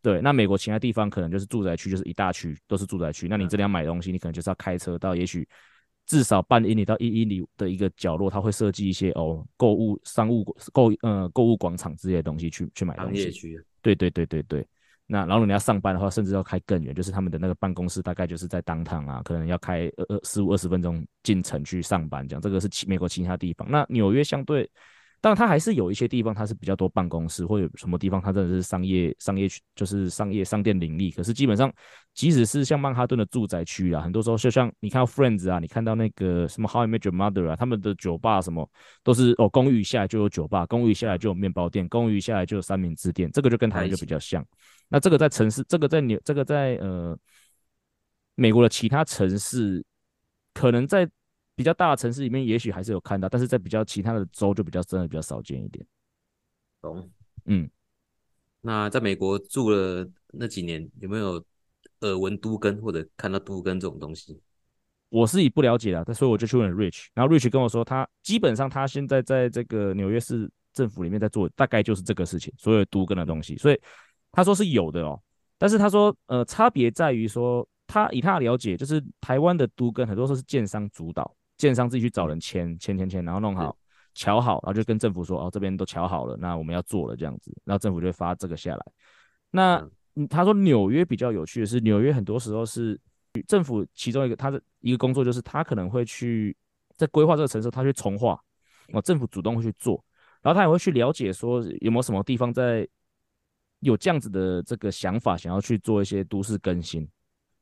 [0.02, 3.28] 对，那美国其他地方可能就是住宅区，就是一大区都是住宅区。
[3.28, 5.46] 那你这里要买东西，你可能就是要开车到，也许
[6.06, 13.24] 至少半英里到一英里的一个角落，它会设计一些哦购物商务购呃购物广场之类的东西去去买东西。
[13.24, 13.62] 商业区。
[13.82, 14.66] 对对对对对。
[15.08, 22.42] 那然后你要上班的话，甚至要开更远，就是他们的那个办公室大概就是在当趟啊，可能要开二二十五二十分钟进城去上班这样。
[22.42, 23.70] 这个是其美国其他地方。
[23.70, 24.70] 那纽约相对。
[25.26, 31.10] 但它还是有一些地方，它是比较多办公室，或者有什么地方它真的是商业、商业区，就是商业商店林立。
[31.10, 31.74] 可是基本上，
[32.14, 38.70] 即使是像曼哈顿的住宅区啊，很多时候就像你看到 Friends 啊，你看到那个什么 How I Met Your Mother 啊，他们的酒吧什么
[39.04, 44.46] 都是哦，公寓下来就有酒吧，公寓下来就有面包店，公寓下来就有三明治店，这个就跟台湾就比较像。
[44.90, 47.18] 那这个在城市，这个在纽，这个在呃
[48.36, 49.84] 美国的其他城市，
[50.54, 51.10] 可能在。
[51.56, 55.86] 比较大的城市里面，也许还是有看到，但是在比较其他的州就比较真的比较少见一点。
[56.82, 57.10] 懂，
[57.46, 57.70] 嗯。
[58.62, 61.44] 那在美国住了那几年，有没有
[62.02, 64.40] 耳闻都根或者看到都根这种东西？
[65.10, 73.80] 我是以不了解的，所以我就去问 Rich，然后 Rich 跟我说，他基本上他现在在这个纽约市政府里面在做，大概就是这个事情，所有都根的东西，所以
[74.32, 75.22] 他说是有的哦，
[75.60, 81.34] 但是他说，呃，差别在于说，他以他的了解，就是台湾的都跟很多时候是建商主导。
[81.66, 83.76] 建商自己去找人签签签签，然后弄好
[84.14, 88.86] 瞧好，然后就跟政府说哦，这边都瞧好了，那我们要做了这样子，然后政府就会发这个下来。
[89.52, 89.86] 那
[90.30, 92.98] 他说纽约比较有趣的是，纽约很多时候是
[93.48, 96.56] 政府其中一个他的一个工作，就是他可能会去
[96.96, 98.40] 在规划这个城市，他去重划
[98.94, 100.02] 哦，政府主动会去做，
[100.42, 102.88] 然后他也会去了解说有没有什么地方在
[103.80, 107.06] 有这样子的这个想法，想要去做一些都市更新，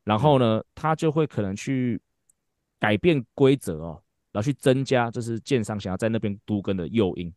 [0.04, 2.00] 然后呢，他就会可能去。
[2.84, 7.32] 改变规则哦，然后去增加就是建商想要在那边都跟的诱因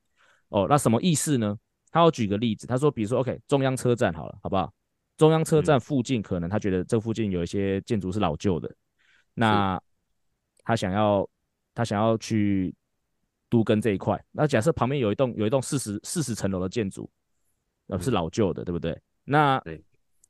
[0.49, 0.67] 哦。
[0.69, 1.57] 那什么意思呢？
[1.89, 4.73] 他要举个例子，他说，比如说，OK，中央车站好了，好不好？
[5.15, 8.69] 中央车站附近可能他觉得这附近有一些建筑是老旧的，
[9.35, 9.81] 那
[10.65, 11.25] 他想要
[11.73, 12.75] 他想要去
[13.49, 14.21] 都跟这一块。
[14.31, 17.09] 那假设旁边有一栋有一栋四十四十层楼的建筑，
[17.87, 19.01] 呃，是老旧的，对不对？
[19.23, 19.63] 那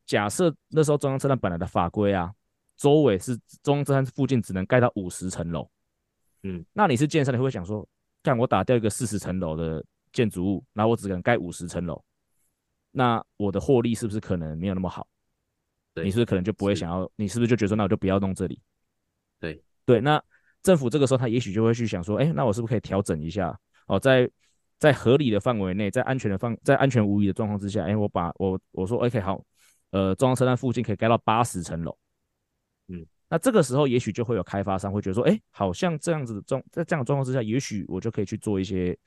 [0.05, 2.31] 假设那时候中央车站本来的法规啊。
[2.77, 5.67] 周围是中央车站附近只能盖到五十层楼，
[6.43, 7.85] 嗯，那你是建商，你会想说，
[8.23, 12.01] 看我打掉一个四十层楼的建筑物，然后我只能盖五十层楼，
[12.91, 15.07] 那我的获利是不是可能没有那么好？
[15.93, 17.11] 对，你是不是可能就不会想要？
[17.15, 18.61] 你是不是就觉得说，那我就不要弄这里？
[19.39, 20.23] 对对，那
[20.61, 23.59] 政府这个时候他也许就会去想说，哎、欸，那我是不是可以调整一下？
[23.87, 24.29] 哦，在
[24.77, 29.43] 在合理的范围内，在安全的范，在安全无虞的状况之下，哎、欸，我把我我说，OK，好，
[29.89, 31.97] 呃，中央车站附近可以盖到八十层楼。
[33.27, 38.97] 嗯，那这个时候也许就会有开发商会觉得说，哎，好像这样子的状，在这样的状况之下，也许我就可以去做一些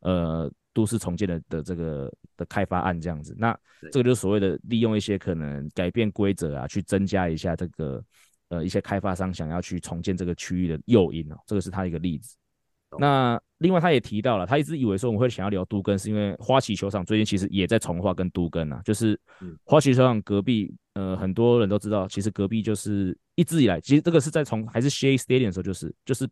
[0.00, 3.34] 呃都市重建的的这个的开发案这样子。
[3.38, 3.58] 那
[3.90, 8.04] 这个就是所谓的利用一些可能改变规则啊，去增加一下这个
[8.48, 11.36] 呃一些开发商想要去重建这个区域的诱因哦。
[11.46, 12.36] 这个是它一个例子。
[12.98, 19.18] 那另外他也提到了，他一直以为说我们会想要聊都根，是因为花旗球场最近其实也在重化跟都根啊，就是
[19.64, 26.28] 花旗球场隔壁，呃，很多人都知道，其实隔壁就是一直以来，其实这个是在从还是 Shea Stadium 的时候，就是就是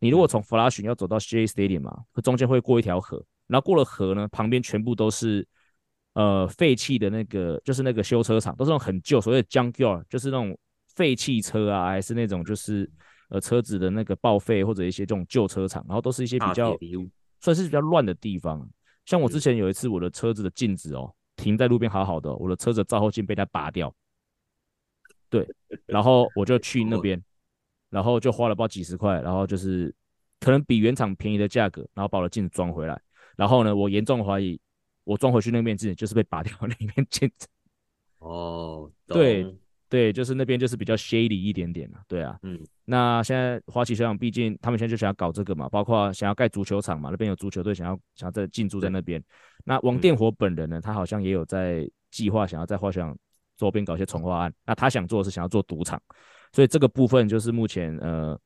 [0.00, 5.46] 你如果从 Flushing 要走到 Shea Stadium 嘛，中间会过一条河，然后过了河呢，旁边全部都是
[6.12, 10.56] 呃废弃的那个，就是那个修车厂，都是那种很旧，所谓的 junkyard，就是那种
[10.94, 12.88] 废弃车啊，还是那种就是。
[13.28, 16.78] 呃，车子的那个报废或者一些这种旧车厂，然后都是一些比较
[17.40, 18.68] 算是比较乱的地方。
[19.04, 23.92] 像我之前有一次，我的车子的镜子哦，停在路边好好的，我的车子照后镜被他拔掉。
[25.28, 25.48] 对，
[25.86, 27.20] 然后我就去那边，
[27.90, 29.92] 然后就花了不知道几十块，然后就是
[30.38, 33.00] 可能比原厂便宜的价格，然后把我的镜子装回来。
[33.36, 34.58] 然后呢，我严重怀疑
[35.04, 37.48] 我装回去那面镜子就是被拔掉那面镜子。
[38.18, 39.44] 哦，对。
[39.88, 49.22] 对，就是那边就是比较 shady 一点点了，对啊，嗯，那现在花旗球场，毕竟他们现在就想要搞这个嘛，包括想要盖足球场嘛，那边有足球队想要想要在进驻在那边。
[49.64, 53.16] 那王电火本人呢，他好像也有在计划想要在花球场
[53.56, 56.00] 周边搞一些重化案，那他想做的是想要做赌场，
[56.52, 58.38] 所以这个部分就是目前呃。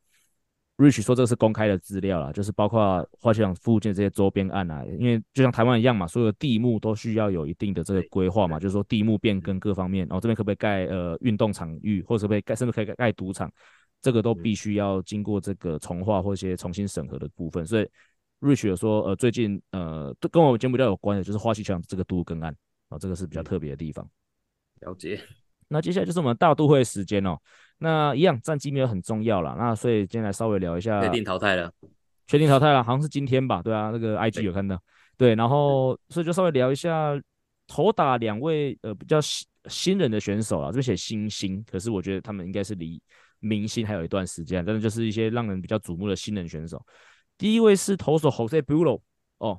[0.80, 13.52] Rich 说这个是公开的资料啦，就是包括花球场附近这些周边案啊，因为就像台湾一样嘛，所有的地目都需要有一定的这个规划嘛，就是说地目变更各方面，然后这边可不可以盖呃运动场域，或者可不可以盖，甚至可以盖盖赌场，
[14.00, 17.66] 这个都必须要经过这个重划或一些重新审核的部分。
[17.66, 17.86] 所以
[18.40, 22.56] Rich 有说呃最近呃跟我们节目比较有关的，就是花旗球场这个都更案
[22.88, 24.08] 啊，这个是比较特别的地方。
[24.80, 25.20] 了解。
[25.68, 27.38] 那接下来就是我们大都会时间哦。
[27.82, 31.00] 那一样战绩没有很重要了，那所以今天来稍微聊一下。
[31.00, 31.72] 确定淘汰了，
[32.26, 33.62] 确定淘汰了，好像是今天吧？
[33.62, 34.78] 对啊，那个 IG 有看到。
[35.16, 37.18] 对，然后所以就稍微聊一下
[37.66, 43.02] 投打两位呃比较新新人的选手啊，这边写新星，可是我觉得他们应该是离
[43.38, 46.84] 明星还有一段时间，但是就是一些让人比较瞩目的新人选手。
[47.38, 49.00] 第一位是投手 Jose Bulo，
[49.38, 49.58] 哦，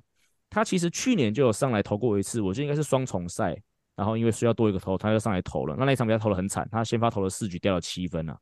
[0.49, 3.59] 他其实去年就有上来投过一次，我觉得应该是双重赛。
[4.01, 5.75] 然后因为需要多一个投，他就上来投了。
[5.77, 8.35] 那那一场比赛投的很惨，他先发投了四局，掉了七分啊。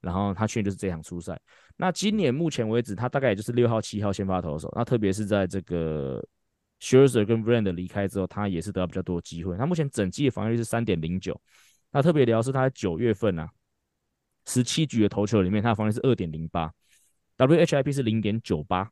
[0.00, 1.40] 然后他去年就是这场初赛。
[1.76, 4.68] 那今年目前为止，他大概也就是六号、七号先发投手。
[4.74, 6.20] 那特别是在这个
[6.80, 9.56] Scherzer 跟 Verlander 离开之后，他也是得到比较多的机会。
[9.56, 11.40] 他目前整季的防御率是三点零九。
[11.92, 13.48] 那特别聊是他在九月份啊，
[14.46, 16.72] 十七局的投球里面，他的防御是二点零八
[17.38, 18.90] ，WHIP 是零点九八，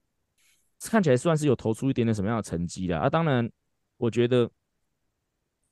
[0.84, 3.10] 看起来算是有投出一点点什么样的成绩的啊。
[3.10, 3.50] 当然，
[3.96, 4.48] 我觉得。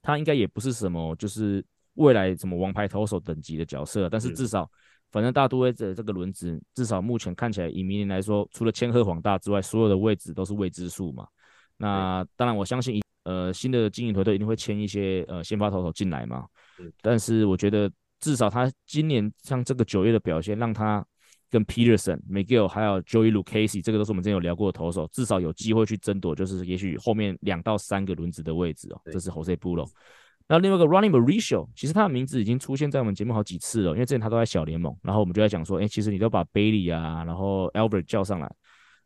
[0.03, 4.71] 他应该也不是什么，就是未来什么王牌投手等级的角色，但是至少，
[5.11, 11.27] 反正大都会的这个轮子，至少目前看起来，以明年来说，除了千鹤广大之外，所有的位置都是未知数嘛。
[11.77, 16.47] 那当然，我相信，呃，新的经营团队一定会签一些呃先发投手进来嘛。
[17.01, 21.05] 但是我觉得，至少他今年像这个九月的表现，让他。
[21.51, 29.01] 跟 Peterson、Miguel 还有 Joey Lucchesi，这个都是我们之前有聊过的投手，至少有机会去争夺，就是也许后面两到三个轮子的位置哦。
[29.07, 29.89] 这是 Jose Bulo。
[30.49, 38.53] 那另外一个 Ronny Mauricio，其实他的名字已经出现在我们节目好几次了，因为之前他都在小联盟，然后我们就在讲说，哎，其实你都把 Bailey 啊，然后 Albert 叫上来，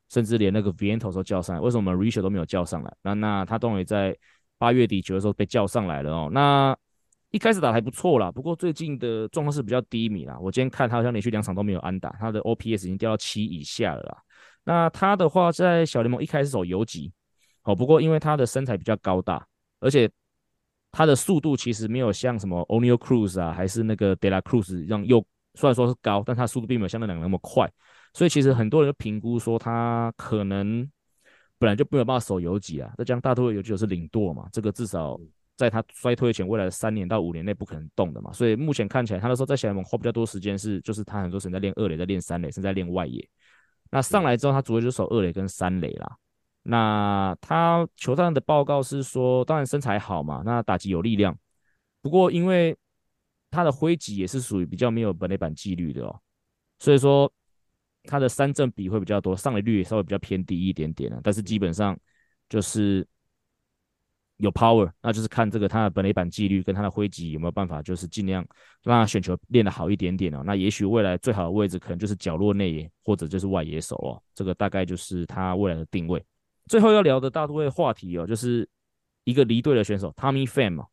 [0.09, 2.91] 甚至连那个 Vientos 都叫上来，为什么 Mauricio 都没有叫上来？
[3.03, 4.17] 那那他终于在
[4.57, 6.31] 八月底九月的时候被叫上来了哦。
[6.33, 6.75] 那
[7.35, 10.39] 一开始打还不错啦，不过最近的状况是比较低迷啦。
[10.39, 14.17] 我今天看他好像连续两场都没有安打，他的 OPS 已经掉到七以下了啦。
[14.63, 17.13] 那他的话在小联盟一开始走游击，
[17.65, 19.45] 哦，不过因为他的身材比较高大，
[19.81, 20.09] 而且
[20.93, 25.19] 他的速度其实没有像什么 O'Neill Cruz 啊，还是那个 De La Cruz 一样又
[25.55, 27.69] 虽然说是高，但他速度并没有像那两个那么快，
[28.13, 30.89] 所以其实很多人都评估说他可能
[31.59, 32.93] 本来就没有办法守游击啊。
[32.97, 35.19] 再加上大都会游击手是领舵嘛，这个至少。
[35.57, 43.25] 在他衰退前，未来的三年到五年内不可能动的嘛，所以目前看起来，他那时候在小联盟花比较多时间是，就是他很多时间在练二垒，在练三垒，甚至在练外野。
[43.91, 46.17] 那上来之后，他主要就是守二垒跟三垒啦。
[46.65, 51.39] 那他球上的报告是说，当然身材好嘛，那打击有力量。
[52.03, 52.77] 不过因为
[53.51, 56.21] 他的挥击也是属于比较没有本垒板纪律的哦，
[56.81, 57.33] 所以说
[58.05, 61.21] 他的三振比会比较多，上垒率也稍微比较偏低一点点啊。
[61.23, 61.97] 但是基本上
[62.49, 63.07] 就是。
[64.39, 68.45] 有 power，那就是看这个他的本垒板纪律跟他的挥击有没有办法，就是尽量
[68.83, 70.43] 让他选球练得好一点点哦。
[70.45, 74.21] 那也许未来最好的位置可能就是角落内野或者就是外野手哦。
[74.35, 76.21] 这个大概就是他未来的定位。
[76.67, 78.69] 最后要聊的大都会话题哦，就是
[79.23, 80.87] 一个离队的选手 Tommy Pham 嘛。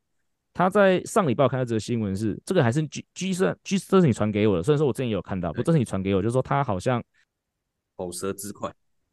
[0.53, 7.03] 他在上礼拜看到这个新闻是，这个还是 G G 社 G 这是你传给我的，虽然说我之前也有看到，不，这是你传给我，就是说他好像
[7.95, 8.71] 口舌之快。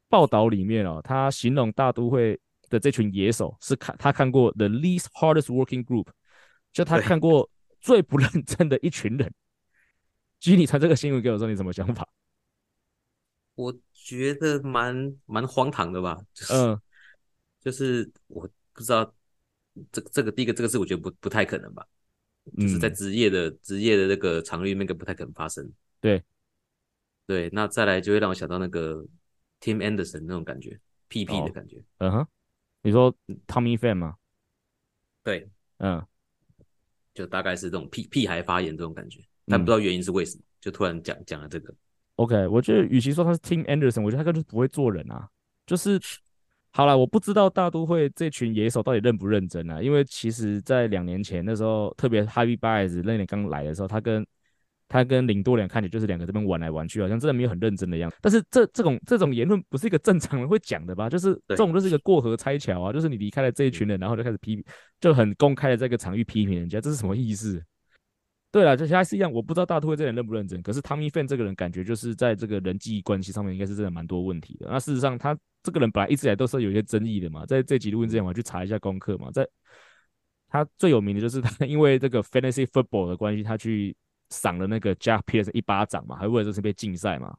[0.08, 2.38] 报道里面哦，他形容大都会。
[2.68, 6.06] 的这群野手是看他看过 the least hardest working group，
[6.72, 7.48] 就他看过
[7.80, 9.32] 最不认真的一群人。
[10.40, 12.08] 基你传这个新闻给我说，你什么想法？
[13.56, 16.80] 我觉得蛮蛮荒唐的吧，就是、嗯、
[17.60, 19.12] 就是我不知道
[19.90, 21.84] 这这个第一个这个事，我觉得不不太可能吧，
[22.56, 25.68] 就是在职业的职、嗯、业的那个场域里面，不太可能发生。
[26.00, 26.22] 对，
[27.26, 29.04] 对，那再来就会让我想到那个
[29.60, 30.78] Tim Anderson 那种感觉，
[31.08, 31.82] 屁屁的感觉。
[31.98, 32.28] 嗯哼，
[32.82, 33.14] 你说
[33.46, 34.14] Tommy Pham 吗？
[35.24, 36.04] 对，嗯，
[37.14, 41.74] 就大概是这种屁屁孩发言这种感觉，但不知道原因是为什么，嗯、就突然讲讲了这个。
[42.16, 45.28] OK，我觉得与其说他是 Tim Anderson，我觉得他根本就不会做人啊。
[45.66, 46.00] 就是
[46.72, 49.82] 好了，我不知道大都会这群野手到底认不认真啊。
[49.82, 54.26] 因为其实，在两年前那时候，特别 Happy b a e s 那年刚来的时候，他跟
[54.88, 58.16] 他跟林多良看起来就是两个这边玩来玩去，好像真的没有很认真的样子。
[58.20, 61.08] 但是这这种这种言论不是一个正常人会讲的吧？
[61.08, 64.64] 就是这种就是一个过河拆桥啊，就是你离开了这一群人，然后就开始批评，
[65.00, 67.62] 就很公开的这个场域批评人家，这是什么意思？
[68.50, 70.62] 对了，就还是一样，我不知道大都会这人认不认真。
[70.62, 74.68] 可是 Tommy Pham 这个人，感觉就是在这个人际关系上面，应该是真的蛮多问题的。
[74.70, 77.44] 那事实上，他这个人本来一直以来都是有一些争议的嘛。
[77.44, 79.30] 在这集录音之前，我去查一下功课嘛。
[79.30, 79.46] 在
[80.48, 83.94] 他最有名的就是他因为这个 Fantasy Football 的关系，他去
[84.30, 87.36] 赏了那个 Jack Pearson 一巴掌嘛，还为了这次被禁赛嘛。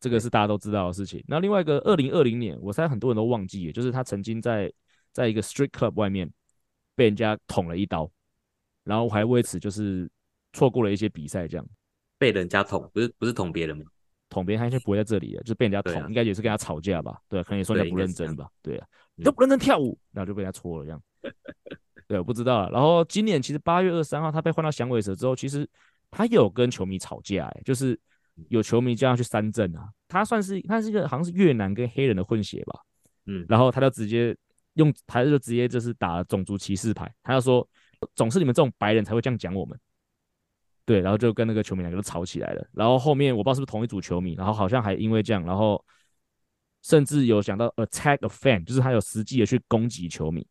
[0.00, 1.24] 这个是大家都知道的事情。
[1.28, 4.72] 那另外一个，二零二零年，我猜很多人都忘记了，就是他曾经在
[5.12, 6.30] 在一个 Street Club 外面
[6.94, 8.10] 被人家捅了一刀，
[8.84, 10.10] 然后还为此就是。
[10.54, 11.66] 错过了一些比赛，这样
[12.18, 13.84] 被人家捅，不是不是捅别人吗？
[14.28, 17.18] 捅别人他应该不会在这里的，就被人家捅，啊、应该也是跟他吵架吧？
[17.26, 18.46] 对，可能也说人家不认真吧？
[18.60, 21.02] 对啊，你都不认真跳舞，然后就被人家戳了这样。
[22.06, 22.70] 对，我不知道了。
[22.70, 25.66] 然后今年其实八月二十三号他被换到响尾蛇之后，其实
[26.12, 27.98] 他有跟球迷吵架，哎，就是
[28.48, 29.88] 有球迷叫他去三振啊。
[30.06, 32.78] 他算是他是一个好像是越南跟黑人的混血吧？
[33.26, 34.36] 嗯，然后他就直接
[34.74, 37.68] 用，他就直接就是打了种族歧视牌，他就说
[38.14, 39.76] 总是你们这种白人才会这样讲我们。
[40.84, 42.66] 对，然后就跟那个球迷两个都吵起来了。
[42.72, 45.82] 然后后面我不知道是不是同一组球迷，然后好像还因为这样，然后
[46.82, 50.46] 甚至有想到 attack a fan，就是他有实际的去攻击球迷。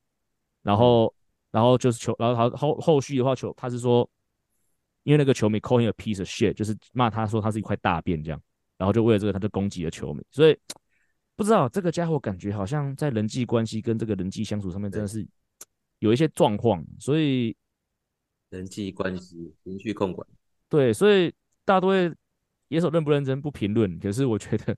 [0.64, 1.14] 然后，
[1.52, 4.10] 然后就是球，然后他后后续的话球，他是说，
[5.04, 8.42] 因为那个球迷 call him a piece of shit，就是骂他说他是一块大便这样。
[8.78, 10.24] 然后就为了这个，他就攻击了球迷。
[10.32, 10.58] 所以
[11.36, 15.26] 不知道这个家伙感觉好像在人际关系跟这个人际相处上面真的是
[16.00, 17.56] 有一些状况，所以。
[18.50, 20.28] 人际关系、情绪控管，
[20.68, 21.34] 对，所以
[21.64, 22.14] 大多会
[22.68, 23.98] 野手认不认真不评论。
[23.98, 24.78] 可是我觉得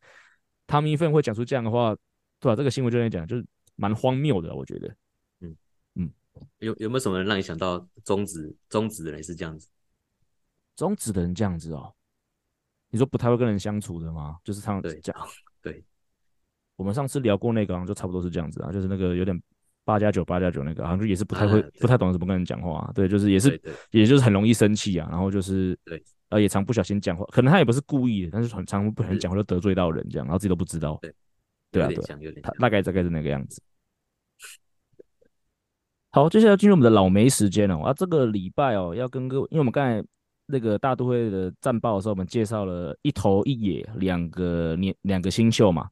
[0.68, 1.96] 汤米芬会讲出这样的话，
[2.40, 2.56] 对吧、啊？
[2.56, 3.44] 这个新闻就在讲，就是
[3.76, 4.56] 蛮荒谬的。
[4.56, 4.96] 我觉得，
[5.40, 5.58] 嗯
[5.96, 6.12] 嗯，
[6.60, 9.68] 有有没有什么人让你想到中职中职的人是这样子？
[10.76, 11.94] 中职的人这样子哦？
[12.90, 14.38] 你说不太会跟人相处的吗？
[14.44, 15.28] 就是他们这样。
[15.62, 15.84] 对，
[16.76, 19.42] 我们上次聊过那个，就差不多是这样子啊，就是那个有点。
[19.86, 22.92] 八加九，八加九那个好像就也是不太会，啊、不太懂得怎么跟人讲话、啊。
[22.96, 25.06] 对，就是也是，也就是很容易生气啊。
[25.12, 30.98] 然后就是，对，呃，也常不小心讲话，可能他也不是故意的，但是很常不小心讲话就得罪到人这样，然后自己都不知道。
[31.02, 31.14] 对，
[31.70, 33.62] 对啊，对，他大概大概是那个样子。
[36.12, 37.88] 好，接下来进入我们的老梅时间了、哦。
[37.88, 40.02] 啊，这个礼拜哦，要跟各位，因为我们刚才
[40.54, 45.90] 那个大都会的战报的时候，我们介绍了一头一野两个年两个新秀嘛。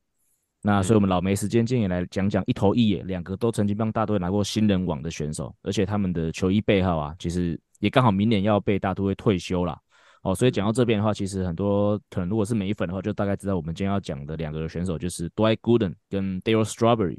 [0.61, 9.75] 那所以，我们老没时间今天也来讲讲一头一野，两个都曾经帮大都会拿过新人王的选手，而且他们的球衣背号啊，其实也刚好明年要被大都会退休了
[10.21, 10.35] 哦。
[10.35, 17.17] 所以讲到这边的话，其实很多可能如果是美粉的话，就大概知道我们今天要讲的两个选手就是 Dwight Gooden 跟 Darryl Strawberry。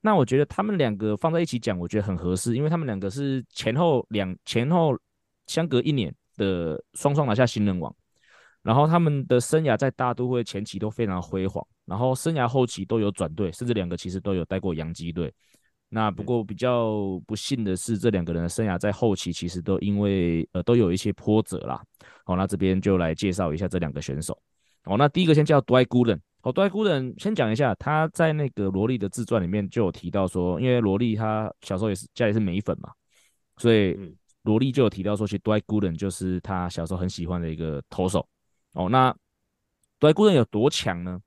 [0.00, 4.98] 那我觉得他们两个放在一起讲，我觉得很合适，因为他们两个是前后两前后
[5.46, 7.94] 相隔一年的双双拿下新人王。
[8.62, 15.32] 然后他们的生涯在大都会前期都非常辉煌，然后生涯后期都有转队，甚至两个其实都有带过洋基队。
[15.88, 21.82] 那不过比较不幸的是，这两个人的生涯在后期其实都因为呃都有一些波折啦。
[22.24, 24.38] 好，那这边就来介绍一下这两个选手。
[24.84, 26.20] 好，那第一个先叫 Dwight Gooden。
[26.42, 32.90] 好，Dwight Gooden 先讲一下，他在那个罗莉的自传里面就有提到说，因为罗莉他小时候也是家里是美粉嘛，
[33.56, 38.26] 所以罗力就有提到说，其实 Dwight Gooden 就是他小时候很喜欢的一个投手。
[38.72, 39.14] 哦，那
[39.98, 41.20] Dwight Gooden 有多强呢？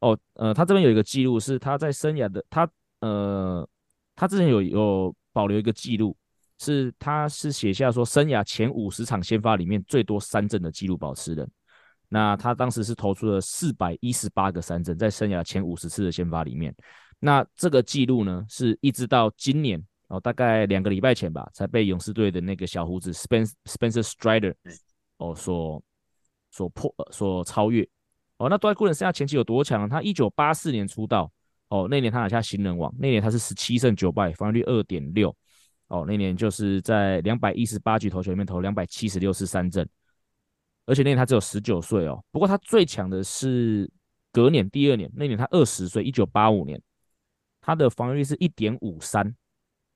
[0.00, 2.68] 哦，呃，他这边有一个记录，是他在生涯的他
[3.00, 3.68] 呃，
[4.14, 6.16] 他之前有有保留一个记录，
[6.58, 11.50] 是他是写下说生涯前五十场先发里面最多三振的记录保持人。
[12.08, 16.74] 那他当时是投出了四百一十八个三振，在生涯前五十次的先发里面。
[17.18, 24.54] 那这个记录呢，是一直到今年哦，大概两个礼拜前吧，才被勇士队的那个小胡子 Spencer Spencer Strider
[25.18, 25.82] 哦所。
[26.52, 27.86] 所破呃所超越
[28.38, 29.86] 哦，那 Dwight Gooden 生涯前期有多强？
[29.86, 31.30] 他一九八四年出道
[31.68, 35.36] 哦，那年他拿下新人王，那年他是十七胜九败，防御率二点六
[35.88, 39.86] 哦，那年就是在两百一十八局投球里面投两百七十六次三振，
[40.86, 42.24] 而且那年他只有十九岁哦。
[42.30, 43.90] 不过他最强的是
[44.32, 46.80] 隔年第二年那年他二十岁，一九八五年，
[47.60, 49.34] 他的防御率是一点五三，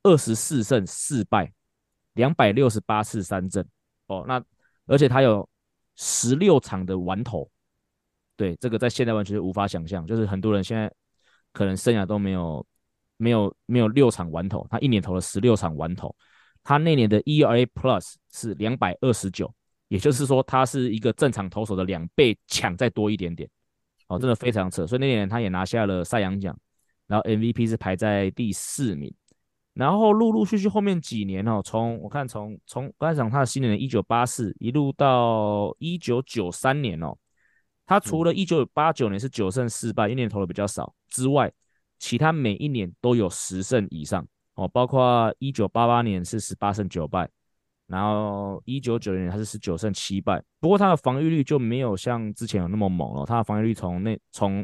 [0.03, 1.53] 二十四胜四败，
[2.15, 3.67] 两百六十八次三振。
[4.07, 4.43] 哦，那
[4.87, 5.49] 而且他有
[5.97, 7.49] 十六场的完投，
[8.37, 10.93] 对，这个在现在完全是无法想象，就是很多人现在
[11.53, 12.67] 可能生涯都没有
[13.19, 16.15] 没有没有六场完投，他一年投了十六场完投，
[16.65, 19.53] 他那年的 ERA Plus 是两百二十九，
[19.89, 23.49] 也就是说他是一个正常投手的两倍强再多一点点，
[24.09, 26.59] 哦，真的非常扯，所以那年他也拿下了赛扬奖，
[27.07, 29.15] 然后 MVP 是排在第四名。
[29.81, 37.17] 然后陆陆续续后面几年哦，从我看从从刚才讲他的新人一九八四一路到一九九三年哦，
[37.87, 41.51] 他除了一九八九年是九胜四败，一年投的比较少之外，
[41.99, 44.23] 其他每一年都有十胜以上
[44.53, 47.27] 哦，包括一九八八年是十八胜九败，
[47.87, 54.63] 然后一九九零年他是十九胜七败，不过他的防御率就没有像之前有那么猛了，他的防御率从那从。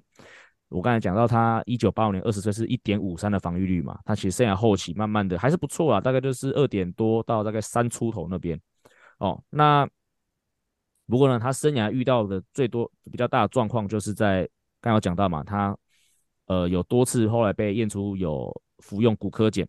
[0.69, 8.61] 我刚才讲到他一九八五年二十岁是一点五三的防御率嘛，他其实生涯后期慢慢的还是不错啊，大概就是二点多到大概三出头那边
[9.19, 9.41] 哦。
[9.49, 9.89] 那
[11.07, 14.41] 不过呢，他生涯遇到的最多比较大的状况就是在
[14.81, 15.77] 刚刚有讲到嘛，他
[16.47, 19.65] 呃有多次后来被验出有服用骨科碱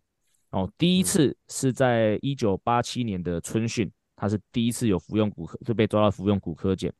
[0.50, 6.91] 哦，第一次是在一九八七年的春训，他是第一次有服用骨科就被抓到服用骨科碱，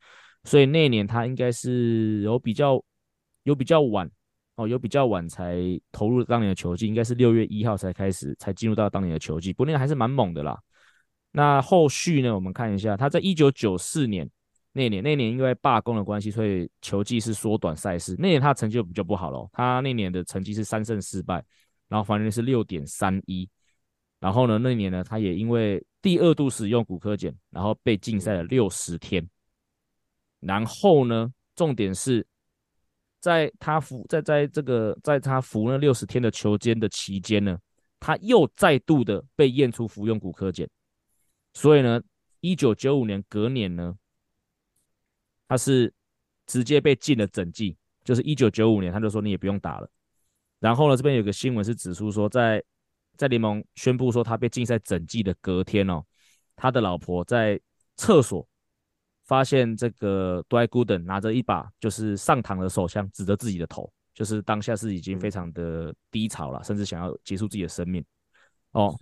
[0.44, 2.80] 所以那一年他应该是有比较。
[3.48, 4.10] 有比较晚
[4.56, 5.56] 哦，有比较晚才
[5.90, 10.60] 投入当年的球季，应该是六月一号才开始才进入到当年的球季，不过那个还是蛮猛的啦。
[11.32, 14.30] 那后续呢，我们看一下，他在一九九四年
[14.74, 18.18] 那年，那年因为罢工的关系，所以球季是缩短赛事。
[18.20, 21.42] 那年他成绩就比较不好了，他那年的成绩是三胜四败，
[21.88, 23.50] 然后防御是六点三一。
[24.20, 29.26] 然后呢，那年呢，他也因为第二度使用骨科碱，然后被禁赛了六十天。
[30.42, 32.28] 然后呢，重点是。
[33.28, 37.60] 在他服在在这个在他服那六十天的囚监的期间呢，
[38.00, 40.66] 他又再度的被验出服用骨科碱，
[41.54, 42.02] 所以呢，
[42.40, 43.94] 一九九五年隔年呢，
[45.46, 45.94] 他是
[46.46, 47.76] 直接被禁了整季，
[48.06, 49.90] 就是一九九五年他就说你也不用打了。
[50.62, 52.64] 然后呢，这边有个新闻是指出说，在
[53.18, 56.02] 在联盟宣布说他被禁赛整季的隔天哦，
[56.56, 57.60] 他的老婆在
[57.98, 58.48] 厕所。
[59.28, 68.04] 发现这个 Dwight Gooden 拿着一把就是上膛的手枪指着自己的头，就是当下是已经非常的低潮了，甚至想要结束自己的生命。
[68.72, 68.96] 哦，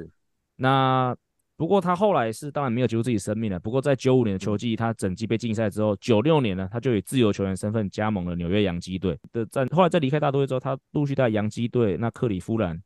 [0.56, 1.16] 那
[1.58, 3.60] 不过他后来是当然没有结束自己生命了。
[3.60, 9.68] 不过在九五年的球季，他整季被禁赛之后，九六年呢，他就以自由球员身份加盟了纽约洋基队的战。
[9.70, 12.82] 后来在离开大都会之后，他陆续在洋基队，那克里夫兰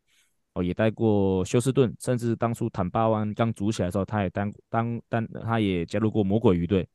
[0.53, 6.87] 哦也待过休斯顿，甚至当初坦巴湾刚组起来的时候，他也当当当他也加入过魔鬼鱼队。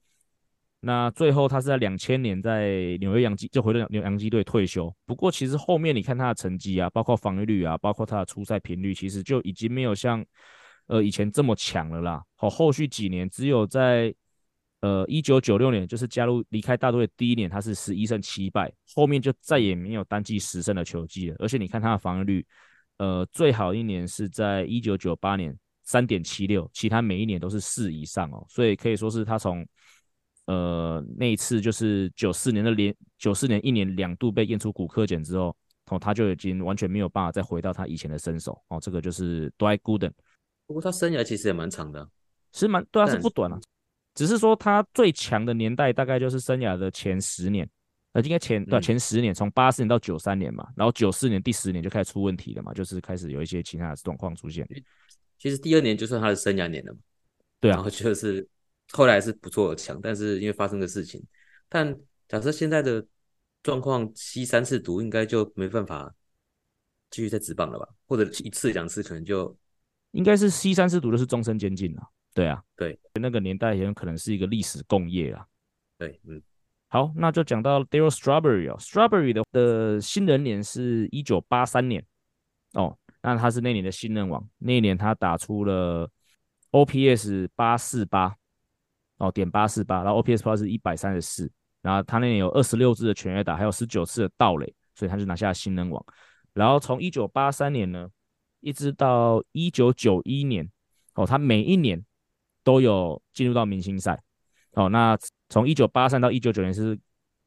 [0.85, 4.95] 那最后他是在两千年在纽约洋基就回到纽洋基队退休。
[5.07, 10.23] 不过其实后面你看他的成绩啊，包括防御率啊，包括他的出赛频率，其实就已经没有像
[10.89, 12.23] 呃以前这么强了啦。
[12.37, 14.15] 好，后续几年只有在
[14.81, 21.37] 呃一九九六年就是加入离开大都会第一年，他是十一胜七败，后面就再也没有单季十胜的球季了。
[21.39, 22.47] 而且你看他的防御率，
[22.99, 29.67] 呃最好一年是在一九九八年三点七六，其他每一年都是四以上哦，所以可以说是他从。
[30.47, 38.79] 呃，那一次就是九四年的连九四年一年两度被验出骨科检之后，哦，他就已经完全没有办法再回到他以前的身手哦。
[38.79, 40.13] 这个就是 Dwight Gooden。
[40.67, 42.07] 不过他生涯其实也蛮长的，
[42.53, 43.59] 是蛮对啊，是不短啊。
[44.15, 47.67] 只是说他最强的年代大概就是生涯的前十年，
[48.13, 54.69] 呃，应该前对、啊、前十年，从八四年到九三年嘛，然后九四年第十年就开始出问题了嘛，就是开始有一些其他的状况出现。
[55.39, 56.99] 其实第二年就算他的生涯年了嘛，
[57.61, 58.47] 对啊，然后就是。
[58.97, 61.21] 后来是不错的强，但是因为发生的事情，
[61.69, 61.93] 但
[62.29, 63.05] 假设现在的
[63.61, 66.15] 状况吸三次毒，应该就没办法
[67.11, 67.89] 继续再职棒了吧？
[68.07, 69.57] 或者一次两次可能就
[70.13, 72.03] 应该是吸三次毒的是终身监禁了。
[72.33, 75.45] 对啊，对，那个年代也有可能是一个历史共业啊。
[75.99, 76.41] 对，嗯，
[76.87, 82.05] 好，那就讲到 Darryl Strawberry 哦，Strawberry 的的新人年是一九八三年
[82.75, 86.09] 哦，那他是那年的新人王，那一年他打出了
[86.71, 88.37] OPS 八四八。
[89.25, 91.51] 哦，点八四八，然后 OPS Plus 是一百三十四，
[91.81, 96.05] 然后他那年有二十六支的全垒打，还有十九次的盗垒，所以他就拿下了新人王。
[96.53, 98.07] 然后从一九八三年呢，
[98.61, 100.69] 一直到一九九一年，
[101.15, 102.05] 哦，他每一年
[102.63, 104.23] 都有进入到明星赛。
[104.73, 105.17] 哦，那
[105.49, 106.99] 从一九八三到一九九年是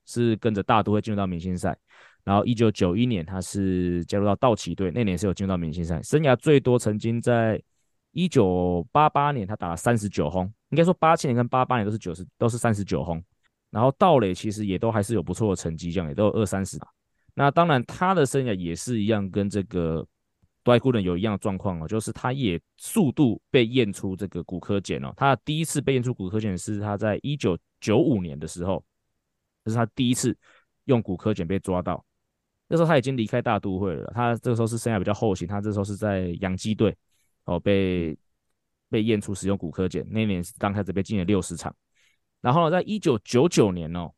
[0.06, 1.78] 是跟着大都会进入到明星赛，
[2.24, 7.62] 然后一九九一年他是加入到道奇队，那年是有进入到明星赛，生涯最多曾经在。
[8.18, 13.24] 一九八八年，他打了三十九轰，应该说八七年跟八八年都是九十，都是三十九轰。
[13.70, 16.88] 然后道垒其实也都还是有不错的成绩，这样也都有二三十码。
[17.36, 20.04] 那当然他的生涯也是一样，跟这个
[20.64, 25.14] Dwight Gooden 有一样的状况哦，就是他也速度被验出这个骨科检哦。
[25.16, 28.84] 他第一次被验出骨科检是他在一九九五年的时候，
[29.64, 30.36] 这是他第一次
[30.86, 32.04] 用骨科检被抓到。
[32.68, 36.98] 那时候他已经离开大都会了，他这个时候是生涯比较后行，他这时候是在洋基队
[37.48, 38.16] 哦，被
[38.88, 41.76] 被验出使用骨科碱，那年是刚开始被禁了六十场，
[42.40, 44.12] 然后呢，在一九九九年哦，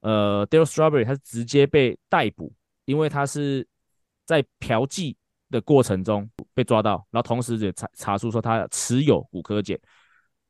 [0.00, 2.52] 呃，Darryl Strawberry 他是直接被逮捕，
[2.84, 3.66] 因为他是
[4.24, 5.16] 在嫖妓
[5.50, 9.78] 的过程中被抓到，然后同时也查查出说他持有骨科碱，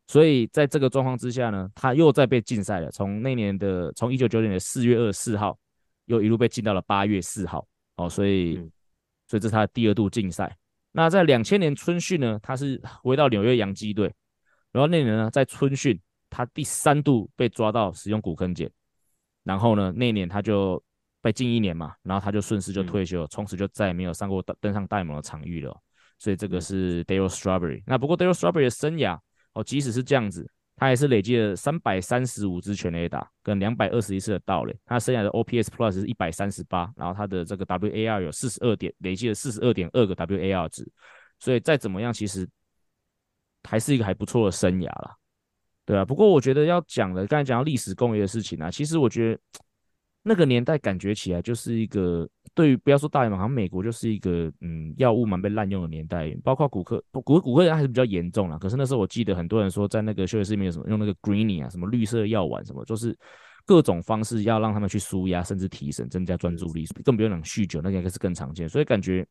[0.08, 5.58] 所以在这个状况之下呢，他又再被禁赛了，从那年的从一九九九年的四月二十四号。
[6.06, 8.70] 又一路被禁到了八月四号，哦，所以，嗯、
[9.26, 10.56] 所以这是他的第二度禁赛。
[10.96, 14.10] 那在两千年春训呢，他是回到纽约洋基队，
[14.72, 18.70] 然后那年呢，在春训他第三度被抓到使用骨坑检，
[19.44, 20.82] 然后呢，那年他就
[21.20, 25.78] 被禁一年嘛，然后他就顺势就退休，嗯、从此就再也没有上过登上大联盟的场域了。
[26.18, 27.82] 所以这个是 Darryl Strawberry。
[27.86, 29.18] 那不过 Darryl Strawberry 的生涯，
[29.52, 30.50] 哦，即使是这样子。
[30.76, 40.86] 他也是累积了三百三十五支全雷打跟两百二十一次的盗垒，他生涯的 OPS Plus 是一百三十八，然后他的这个 WAR 有四十二点，累计了四十二点二个 WAR 值，
[41.38, 42.46] 所以再怎么样，其实
[43.64, 45.16] 还是一个还不错的生涯啦，
[45.86, 46.04] 对啊。
[46.04, 49.40] 不过我觉得要讲的，刚才讲到历史共业的事情啊，其实我觉得
[50.28, 52.28] 那个年代感觉起来就是一个。
[52.54, 58.56] 对于不要说大联盟，好像美国就是一个嗯药物蛮被滥用的年代，包括骨科，骨科骨科人还是比较严重啦。
[58.56, 63.14] 可是那时候我记得很多人说，在那个休息室里面有什么用那个 Greenie 啊，什么绿色药丸什么，就是
[63.66, 68.66] 各种方式要让他们去舒压，甚至提神，增加专注力，更不用讲酗酒，那个应该是更常见。
[68.66, 69.26] 所以感觉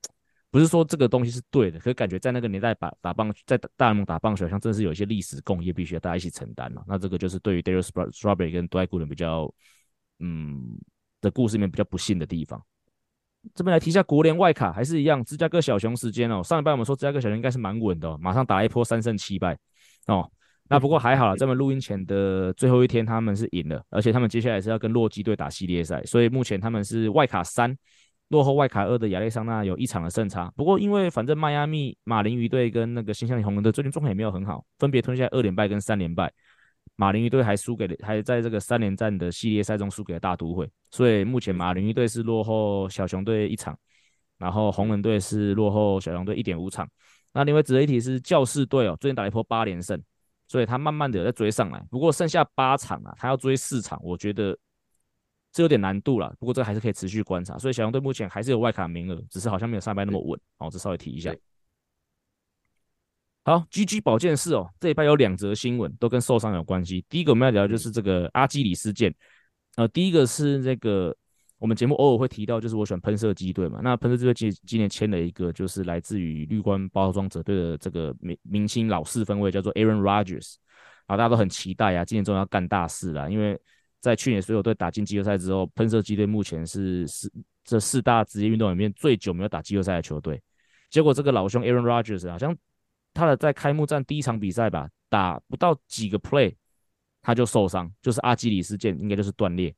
[0.52, 6.84] 不是说这个东西是对的，可是感觉在那个年代打打棒，在大联盟打棒球，好像真的是有一些历史共业，必须要大家一起承担了。
[6.88, 9.52] 那这个就是对于 Darryl Strawberry 跟 Dwight Gooden 比较
[10.20, 10.78] 嗯
[11.22, 12.62] 的故事里面比较不幸的地方。
[13.54, 16.42] 这边来提一下国联外卡，还是一样，芝加哥小熊时间哦。
[16.44, 19.58] 上礼拜我们说芝加哥小熊应该是蛮稳的哦，马上打一波三胜七败
[20.08, 20.28] 哦。
[20.68, 27.78] 那不过还好，在我们录音前的最后一天他们是赢了，而且他们接下来是要跟洛基队打系列赛，所以目前他们是外卡三，
[28.30, 30.52] 落后外卡二的亚利桑那有一场的胜差。
[30.56, 36.34] 不过因为反正迈阿密马林鱼队跟那个新相连红人队最近状况也没有很好，分别吞下二连败跟三连败。
[36.96, 43.78] 马林鱼队还输给了，还在这个三连战的系列赛中输给了大都会，所以目前马林鱼队是落后小熊队一场，
[44.38, 46.90] 然后红人队是落后小熊队一点五场。
[47.34, 50.02] 那另外值得一提是教士队哦，最近打了一波八连胜，
[50.48, 51.86] 所以他慢慢的有在追上来。
[51.92, 54.58] 不过剩下八场啊，他要追四场，我觉得
[55.52, 56.34] 这有点难度了。
[56.40, 60.40] 不过这还是可以持续观察，所以小熊队目前还是有外卡名额，只是好像没有上半那么稳。
[60.60, 61.36] 哦，这稍微提一下。
[63.48, 67.06] 好，GG 保健室哦，这一拜有两则新闻都跟受伤有关系。
[67.08, 69.14] 第一个我们要聊的就是这个阿基里斯腱，
[69.76, 71.16] 呃，第一个是这个
[71.60, 73.82] 我们节目偶尔会提到，就是我喜欢喷射机队嘛。
[73.84, 80.56] 那喷射机队今今年签了一个，就是来自于绿光包装者队的这个明明星老四分卫，叫做 Aaron Rodgers
[81.06, 83.30] 啊，大家都很期待啊，今年终于要干大事了。
[83.30, 83.56] 因为
[84.02, 87.32] 在去年所有队打进季后赛之后，喷射机队目前是四
[87.64, 90.42] 这四大职业运动里面最久没有打季后赛的球队。
[90.90, 92.58] 结果这个老兄 Aaron Rodgers 好像。
[93.16, 96.54] 他的在开幕战第一场比赛吧，打不到几个 play，
[97.22, 99.74] 他就受伤，就是阿基里斯腱应该就是断裂，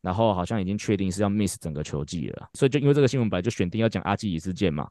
[0.00, 4.88] 然后好像已经确定是要 miss 整个球季了，所以就因为这个新闻本来就选定要讲阿基里斯腱嘛，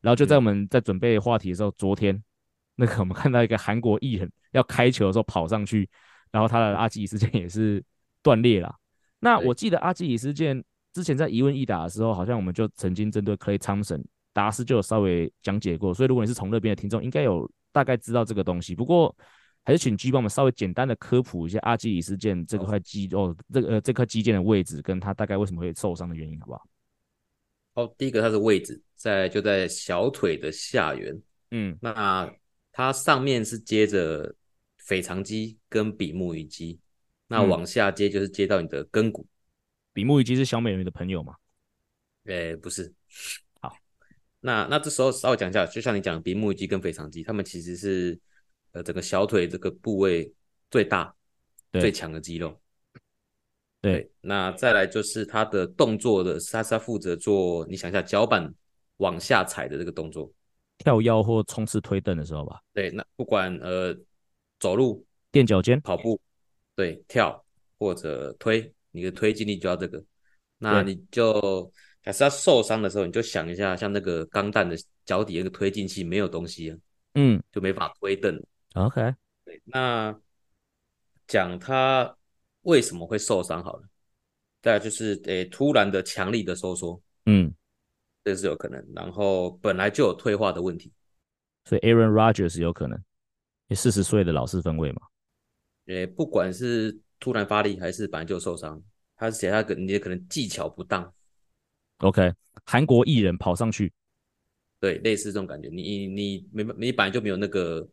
[0.00, 2.22] 然后就在我们在准备话题的时候，昨天
[2.76, 5.88] 那个我们看到一个韩国艺人要开球的时候跑上去，
[6.30, 7.82] 然后他的阿基里斯腱也是
[8.22, 8.74] 断裂了。
[9.18, 10.62] 那我记得阿基里斯腱
[10.92, 14.04] 之前在一问一答的时候，好像我们就曾经针对 Clay Thompson。
[14.32, 18.74] 达斯就有稍微讲解过，所以如果你是从那边的听众，应该有大概知道这个东西。
[18.74, 19.14] 不过
[19.64, 26.66] 还是请 G 帮我们稍微简单的科普一下阿基里斯腱这块肌肉，这个呃这块肌腱的位置，跟它大概为什么会受伤的原因，好不好？
[27.74, 31.20] 哦，第一个它的位置在就在小腿的下缘，
[31.50, 32.32] 嗯，那
[32.72, 34.34] 它上面是接着
[34.78, 36.80] 腓肠肌跟比目鱼肌，
[37.28, 39.26] 那往下接就是接到你的根骨。
[39.92, 41.34] 比目鱼肌是小美人鱼的朋友吗？
[42.24, 42.92] 诶、欸，不是。
[44.42, 48.18] 那那这时候稍微讲一下，就像你讲的比目鱼肌跟腓肠肌，他们其实是
[48.72, 50.32] 呃整个小腿这个部位
[50.70, 51.14] 最大、
[51.72, 52.58] 最强的肌肉。
[53.82, 58.50] 对，对，那再来就是它的动作的，他是要负责做，你想一下脚板
[58.96, 60.32] 往下踩的这个动作，
[60.78, 62.62] 跳跃或冲刺推蹬的时候吧。
[62.72, 63.94] 对，那不管呃
[64.58, 66.18] 走路、垫脚尖、跑步，
[66.74, 67.44] 对，跳
[67.78, 70.02] 或者推，你的推进力就要这个，
[70.56, 71.70] 那你就。
[72.02, 76.76] 还是他受伤的时候，你就想一下，像那个钢弹的脚底那个推进器没有东西啊，
[77.14, 78.42] 嗯，就没法推蹬。
[78.74, 80.18] OK，对，那
[81.26, 82.16] 讲他
[82.62, 83.62] 为什么会受伤？
[83.62, 83.88] 好了，
[84.62, 87.52] 再来就是诶，突然的强力的收缩，嗯，
[88.24, 88.84] 这是有可能。
[88.94, 90.92] 然后本来就有退化的问题，
[91.64, 92.98] 所以 Aaron Rodgers 有可能，
[93.74, 95.02] 四十岁的老四分位嘛。
[95.86, 98.82] 诶，不管是突然发力还是本来就受伤，
[99.16, 101.12] 他是写他可你也可能技巧不当。
[102.00, 102.32] OK，
[102.64, 103.92] 韩国艺人跑上去，
[104.80, 105.68] 对，类似这种感觉。
[105.68, 107.86] 你你没你本来就没有那个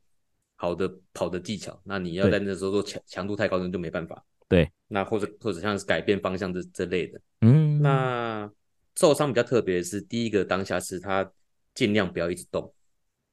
[0.56, 4.24] 好的跑的技巧，那你要在那时候做强强度太高，那就没办法。
[4.48, 7.20] 对，那或者或者像是改变方向这这类的。
[7.42, 8.50] 嗯，那
[8.96, 11.30] 受伤比较特别的是，第一个当下是他
[11.74, 12.74] 尽量不要一直动，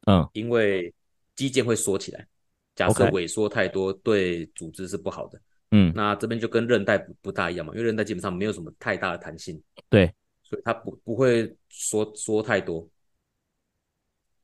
[0.07, 0.93] 嗯，因为
[1.37, 2.27] 肌腱会缩起来，
[2.75, 5.41] 假设萎缩太多，对组织是不好的。
[5.71, 9.63] 嗯，那这边就跟韧带不不大一样嘛，因为韧带基本上没有什么太大的弹性。
[9.89, 10.13] 对。
[10.45, 12.89] 所以它不不会说说太多，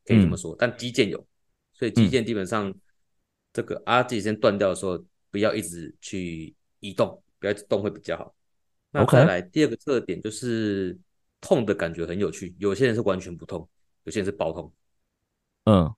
[0.04, 0.52] 可以这么说。
[0.54, 1.24] 嗯、但肌腱有，
[1.72, 2.74] 所以肌腱基本上
[3.52, 8.34] 这个阿基里斯腱断掉的时候，不要一直去移动，不要一直动会比较好。
[8.90, 10.98] 那再来第二个特点就是
[11.40, 13.68] 痛的感觉很有趣，有些人是完全不痛，
[14.02, 14.72] 有些人是爆痛。
[15.64, 15.94] 嗯，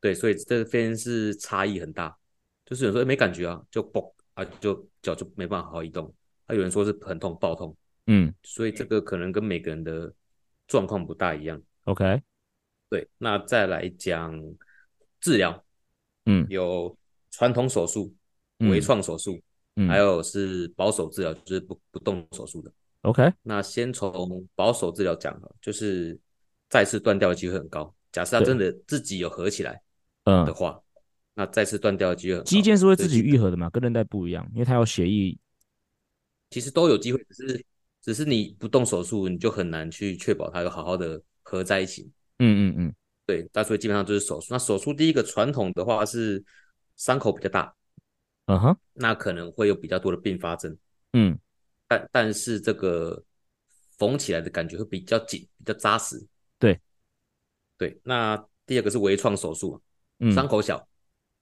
[0.00, 2.18] 对，所以这边是差异很大。
[2.64, 6.12] 就是有时候没感觉啊，就嘣啊，就脚就没办法好好移动。
[6.46, 7.76] 还有人说是很痛，爆痛。
[8.10, 10.12] 嗯，所以这个可能跟每个人的
[10.66, 11.62] 状况不大一样。
[11.84, 12.22] OK，
[12.88, 14.34] 对，那再来讲
[15.20, 15.62] 治疗，
[16.24, 16.96] 嗯，有
[17.30, 18.14] 传统手术、
[18.60, 19.38] 微创手术，
[19.76, 22.72] 嗯，还有是保守治疗，就是不不动手术的。
[23.02, 26.18] OK，那先从保守治疗讲，就是
[26.70, 27.94] 再次断掉的机会很高。
[28.10, 29.82] 假设他真的自己有合起来，
[30.24, 30.80] 嗯的话，
[31.34, 32.48] 那再次断掉的机会很高。
[32.48, 33.68] 肌腱是会自己愈合的嘛？
[33.68, 35.38] 跟韧带不一样，因为它有血液，
[36.48, 37.64] 其实都有机会，只是。
[38.08, 42.10] 只是你不动手术，你就很难去确保它有好好的合在一起。
[42.38, 42.94] 嗯嗯嗯，
[43.26, 44.46] 对，那所以基本上就是手术。
[44.48, 46.42] 那手术第一个传统的话是
[46.96, 47.70] 伤口比较大，
[48.46, 50.74] 嗯哼，那可能会有比较多的并发症。
[51.12, 51.38] 嗯，
[51.86, 53.22] 但但是这个
[53.98, 56.26] 缝起来的感觉会比较紧，比较扎实。
[56.58, 56.80] 对，
[57.76, 58.00] 对。
[58.04, 59.78] 那第二个是微创手术，
[60.32, 60.88] 伤口小，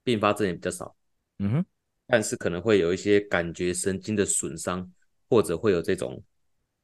[0.02, 0.96] 并发症也比较少。
[1.38, 1.64] 嗯哼，
[2.08, 4.92] 但是可能会有一些感觉神经的损伤，
[5.28, 6.20] 或者会有这种。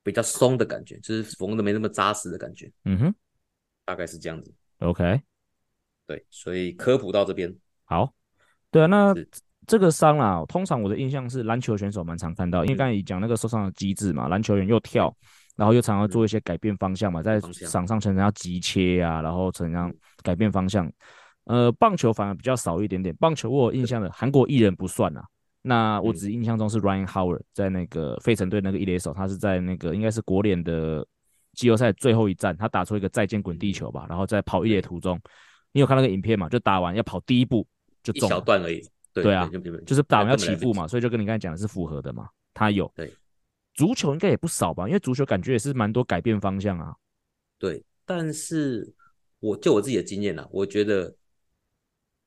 [0.02, 2.70] 比较松的感觉，就是缝的没那么扎实的感觉。
[2.84, 3.14] 嗯哼，
[3.84, 4.52] 大概是这样子。
[4.78, 5.20] OK，
[6.06, 7.54] 对，所以科普到这边。
[7.84, 8.12] 好，
[8.70, 9.14] 对啊，那
[9.66, 15.14] 这个伤啊，通常我的印象是篮球选手蛮常看到，因为刚才你讲那个受伤的机制嘛，篮球员又跳，
[15.54, 20.90] 然后又常常做一些改变方向嘛，在场上常常要急切啊，然后常常改变方向。
[21.44, 25.24] 呃，棒球反而比较少一点点，棒球我有印象的韩国艺人不算啊。
[25.62, 31.06] 那我只印象中是 Ryan Howard 在那个费城队那个一垒手，他是在那个应该是国联的
[31.54, 35.20] 季后赛最后一战，他打出一个再见滚地球吧，然后在跑一垒途中，
[35.72, 36.48] 你有看那个影片嘛？
[36.48, 37.66] 就打完要跑第一步
[38.02, 38.82] 就中，一小段而已。
[39.12, 39.48] 对，对啊，
[39.86, 42.28] 就是打完要起步嘛，所以就跟你刚才讲的是符合的嘛。
[42.54, 43.14] 他有，对，
[43.74, 46.94] 足球应该也不少吧，因为足球感觉也是蛮多改变方向啊。
[47.58, 48.90] 对，但是
[49.38, 51.14] 我就我自己的经验啊，我觉得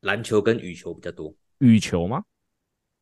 [0.02, 1.36] 篮球跟羽球比较多。
[1.58, 2.24] 羽球吗？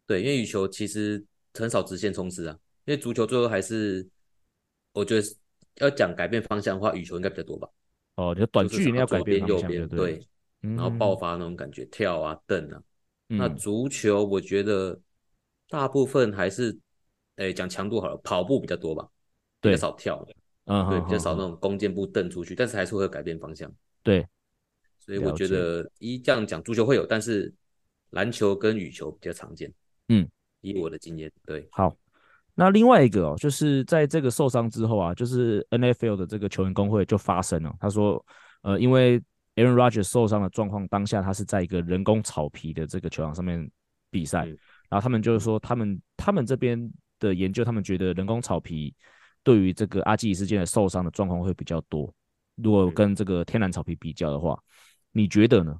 [0.05, 1.23] 对，因为羽球其实
[1.53, 4.07] 很少直线冲刺啊，因为足球最后还是，
[4.91, 5.27] 我觉得
[5.77, 7.67] 要讲改变方向的话，羽球应该比较多吧。
[8.15, 10.27] 哦，就短距离要改变，右边，对，
[10.61, 12.83] 嗯、然后爆发那种感觉，跳啊、蹬啊。
[13.29, 14.99] 嗯、那足球我觉得
[15.69, 16.77] 大部分还是，
[17.37, 19.07] 哎，讲强度好了，跑步比较多吧，
[19.61, 20.23] 比较少跳，
[20.65, 23.73] 嗯，对，比较少那种弓箭步蹬出去，但是还是会改变方向。
[24.03, 24.27] 对，
[24.99, 27.51] 所以我觉得一这样讲，足球会有，但是
[28.11, 29.73] 篮球跟羽球比较常见。
[30.09, 30.27] 嗯，
[30.61, 31.95] 以我的经验，对，好，
[32.55, 38.23] 那另外一个哦，就是在这个受伤之后啊，就是 NFL 的这个球员工会就发声了，他说，
[38.61, 39.19] 呃，因为
[39.55, 43.69] Aaron Rodgers 受伤的状况，当下他是在一个人工草皮的这个球场上面
[44.09, 44.57] 比赛，嗯、
[44.89, 48.93] 然后他们就是说，他们他们这边的研究，他们觉得人工草皮
[49.43, 52.13] 对于这个阿基里斯腱的受伤的状况会比较多，
[52.55, 54.59] 如果跟这个天然草皮比较的话，
[55.11, 55.77] 你觉得呢？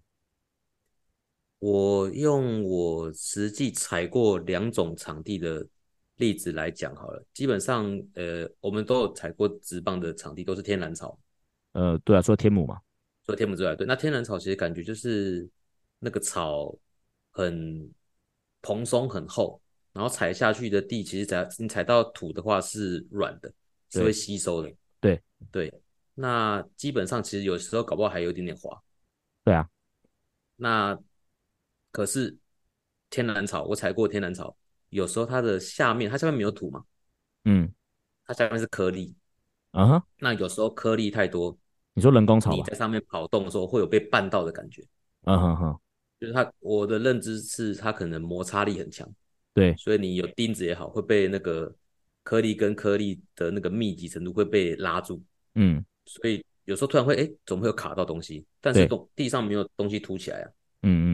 [1.64, 5.66] 我用我实际踩过两种场地的
[6.18, 7.26] 例子来讲好了。
[7.34, 7.86] 基本上，
[8.16, 11.18] 呃，我们都有踩过直棒的场地，都是天然草。
[11.72, 12.82] 呃，对啊，说天母嘛，
[13.26, 15.50] 说天母之外，对，那天然草其实感觉就是
[16.00, 16.78] 那个草
[17.32, 17.90] 很
[18.62, 19.62] 蓬松很厚，
[19.94, 23.50] 然后踩下去的地，其实踩你踩到土的话是软的，
[23.90, 24.70] 是会吸收的。
[25.00, 25.74] 对对，
[26.14, 28.78] 那基本上其实有时候搞不好还有一点点滑。
[29.46, 29.66] 对啊，
[30.58, 31.00] 那。
[31.94, 32.36] 可是
[33.12, 34.58] 天然草，我踩过天然草，
[34.90, 36.84] 有时候它的下面，它下面没有土嘛，
[37.46, 37.72] 嗯，
[38.26, 39.16] 它下面是颗粒，
[39.72, 41.56] 啊哈，那有时候颗粒太多，
[41.94, 44.84] 你说人工草，你在上面跑动的时候会有被绊到的感觉，
[45.26, 45.80] 嗯哼哼，
[46.20, 49.08] 就是它，我的认知是它可能摩擦力很强，
[49.54, 51.72] 对，所以你有钉子也好，会被那个
[52.24, 55.22] 颗粒跟颗粒的那个密集程度会被拉住，
[55.54, 60.50] 嗯，所以有时候突然会哎，总会有卡到东西，但是东地上没有东西凸起来啊，
[60.82, 61.13] 嗯嗯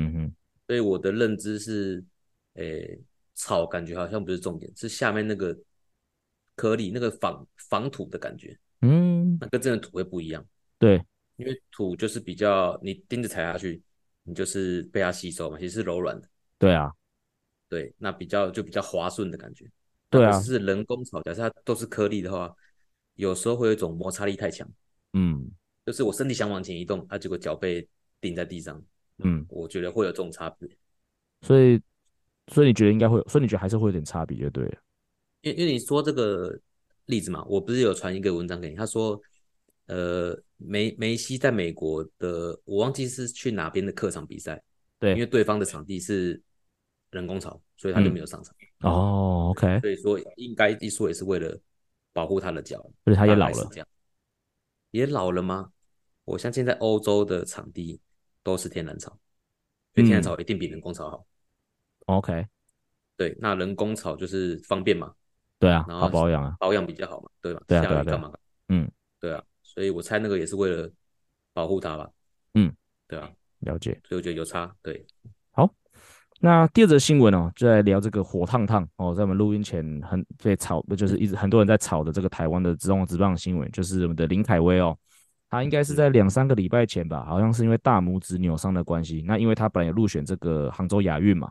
[0.69, 2.03] 嗯，所以我的认知是，
[2.53, 2.99] 诶，
[3.33, 5.57] 草感觉好像不是重点，是下面那个
[6.55, 10.45] 颗粒那个仿仿土的感觉，嗯，那跟真的土会不一样，
[10.77, 11.03] 对，
[11.37, 13.81] 因为土就是比较你钉子踩下去，
[14.23, 16.93] 你就是被它吸收嘛，其实是柔软的，对啊。
[17.67, 19.63] 对，那比较就比较滑顺的感觉。
[20.09, 22.51] 对啊，是人工草，假设它都是颗粒的话，
[23.13, 24.67] 有时候会有一种摩擦力太强。
[25.13, 25.51] 嗯，
[25.85, 27.87] 就是我身体想往前移动，啊，结果脚被
[28.19, 28.83] 顶在地上。
[29.23, 30.69] 嗯，我觉得会有这种差别。
[31.41, 31.81] 所以，
[32.47, 34.77] 所以你觉得应该会有，所以你觉得还是会有点差别，就对了。
[35.41, 36.59] 因为因为你说这个
[37.05, 39.19] 例子嘛，我不是有传一个文章给你，他说，
[39.87, 44.61] 呃，梅梅西在美国的，我忘记是去哪边的客场比赛，
[44.99, 46.41] 对，因为对方的场地是。
[47.11, 48.55] 人工草，所以他就没有上场。
[48.81, 49.79] 嗯、哦，OK。
[49.79, 51.59] 所以说，应该一说也是为了
[52.13, 52.77] 保护他的脚。
[53.03, 53.87] 所以他也老了，这样
[54.91, 55.71] 也老了吗？
[56.23, 57.99] 我相信在欧洲的场地
[58.49, 59.11] 都是天然草，
[59.93, 61.25] 所以天然草一定比人工草好。
[62.07, 62.47] 嗯、OK。
[63.15, 65.13] 对，那人工草就是方便嘛。
[65.59, 67.61] 对啊，然后保养啊，保养比较好嘛，对吧？
[67.67, 68.31] 对啊，对啊，干嘛？
[68.69, 68.89] 嗯，
[69.19, 70.89] 对啊，所以我猜那个也是为了
[71.53, 72.09] 保护它吧。
[72.53, 72.73] 嗯，
[73.07, 73.29] 对啊，
[73.59, 73.99] 了解。
[74.07, 74.73] 所以我觉得有差。
[74.81, 75.05] 对。
[75.51, 75.69] 好
[76.39, 84.97] 那第二则新闻哦，就在聊这个火烫烫哦，在我们录音前很被炒的，就是一直很多人在炒的这个台湾的中职棒新闻，就是我们的林凯威哦，
[85.49, 91.49] 他应该是在两三个礼拜前吧，好像是因为大拇指扭伤的关系，那因为他本来有入选这个杭州亚运嘛，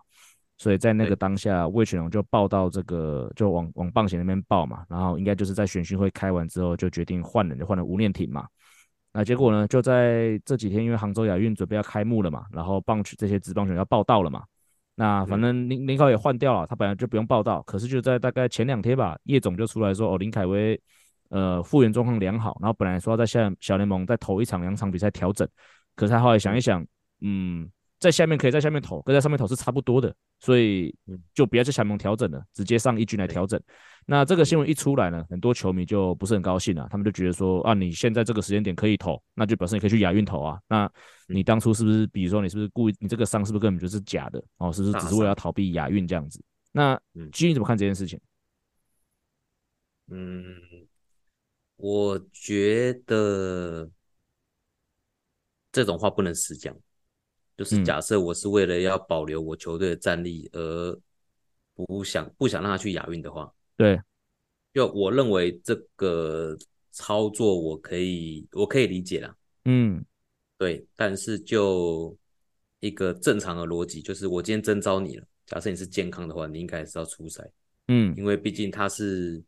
[0.57, 8.47] 所以在那个当下，魏全龙就报到这个就往往棒协那边报嘛，然后应该就是在选训会开完之后就决定换人，就换了吴念挺嘛。
[9.13, 14.45] 那结果呢，就在这几天，因为杭州亚运准备要开幕了嘛，然后棒球这些职棒选手要报道了嘛。
[14.95, 20.81] 那反正林林凯也换掉了，他本来就不用报道，可是就在大概前两天吧，叶总就出来说，哦，林凯威，
[21.29, 25.49] 呃，复原状况良好，然后本来说要在下小联盟再投一场两场比赛调整，
[25.95, 26.87] 可是他后来想一想，
[27.21, 27.71] 嗯。
[28.01, 30.95] 在下面可以在下面投，跟在上面投是差不多的，所以
[31.35, 33.61] 就不要在下面调整了，直接上一军来调整。
[34.07, 40.61] 那这个新闻一出来呢，很多球迷就不是很高兴了，他们就觉得说啊，你现在这个时间点可以投，那就表示你可以去亚运投啊。
[40.69, 40.89] 那
[41.27, 44.73] 你当初是不是，比如说你是不是故意，你这个伤是不是根本就是假的哦？
[44.73, 46.41] 是不是只是为了要逃避亚运这样子？
[46.71, 46.97] 那
[47.33, 48.21] 基于你怎么看这件事情？
[50.13, 50.45] 嗯，
[51.79, 53.91] 我觉得
[55.73, 56.77] 这种话不能实讲。
[57.57, 61.01] 就是假设我是为了要保留我球队的战力而
[61.75, 64.01] 不想不想让他去亚运的话，对，
[64.73, 66.57] 就我认为这个
[66.93, 70.05] 操作我可以我可以理解啦，嗯，
[70.57, 72.17] 对，但是就
[72.79, 77.51] 一个正常的逻辑，就是我今天征召你了，假设你是健康的话，你应该还是要出赛，
[77.89, 79.43] 嗯，因为毕竟他是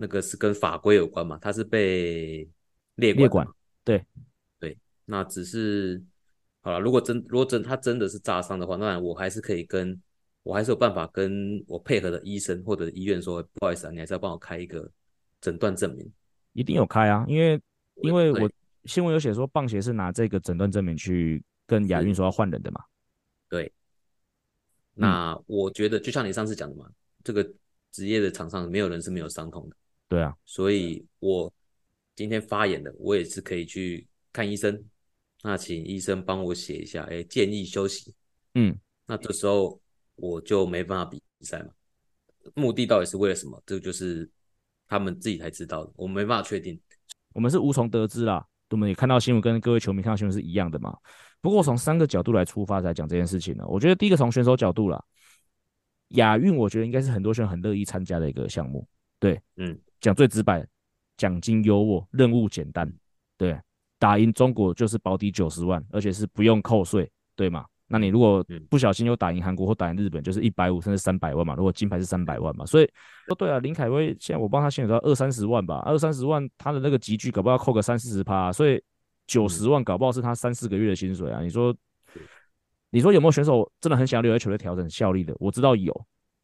[0.00, 2.48] 那个是跟法规有关嘛，他是被
[2.94, 3.48] 列管，列管，
[3.84, 4.06] 对
[4.58, 6.02] 对，那只是。
[6.60, 9.98] 好了，如果真如果真他真的是炸伤的话，那我还是可以跟
[10.42, 14.90] 我还是有办法跟我配合的医生或者医院说，不好意思啊，你还是要帮我开一个
[15.40, 16.12] 诊断证明。
[16.52, 17.58] 一定有开啊，因为
[18.02, 18.50] 因为我
[18.84, 22.84] 新闻有写说，棒协是拿这个诊断证明去跟亚运说要换人的嘛。
[23.48, 23.72] 对。
[24.94, 26.90] 那我觉得就像你上次讲的嘛，
[27.22, 27.48] 这个
[27.92, 29.76] 职业的场上没有人是没有伤痛的。
[30.08, 30.34] 对啊。
[30.44, 31.52] 所以我
[32.16, 34.82] 今天发言的，我也是可以去看医生。
[35.42, 38.12] 那请医生帮我写一下，哎，建议休息。
[38.54, 39.80] 嗯，那这时候
[40.16, 41.68] 我就没办法比赛嘛。
[42.54, 43.62] 目的到底是为了什么？
[43.64, 44.28] 这个就是
[44.88, 46.80] 他们自己才知道的，我们没办法确定。
[47.34, 48.44] 我们是无从得知啦。
[48.70, 50.96] 我们也看到新闻，跟各位球迷看到新闻是一样的嘛。
[51.40, 55.02] 不过从三个角度来出发来讲这件事情呢，我觉得第一个从选手角度啦，
[56.08, 58.86] 亚运我觉得应该是很多选手很乐意参加的一个项目。
[59.20, 60.66] 对，嗯，讲最直白，
[61.16, 62.92] 奖金优渥，任务简单，
[63.36, 63.58] 对。
[64.00, 67.66] 打赢中国就是保底九十万，而且是不用扣税，对吗？
[67.88, 71.56] 那你如果不小心又打赢韩国或打赢日本，就是一百五甚至三百万嘛。
[71.56, 72.84] 如果金牌是三百万嘛，所以
[73.26, 78.80] 哦对啊，林凯威现在我帮他现在到二三十万吧，二三十万他的那个集聚搞不好要扣个三四十趴，所以
[79.26, 81.42] 九十万搞不好是他三四个月的薪水啊。
[81.42, 81.74] 你说，
[82.90, 85.34] 你说有没有选手真的很想要留在球队调整效力的？
[85.40, 85.92] 我知道有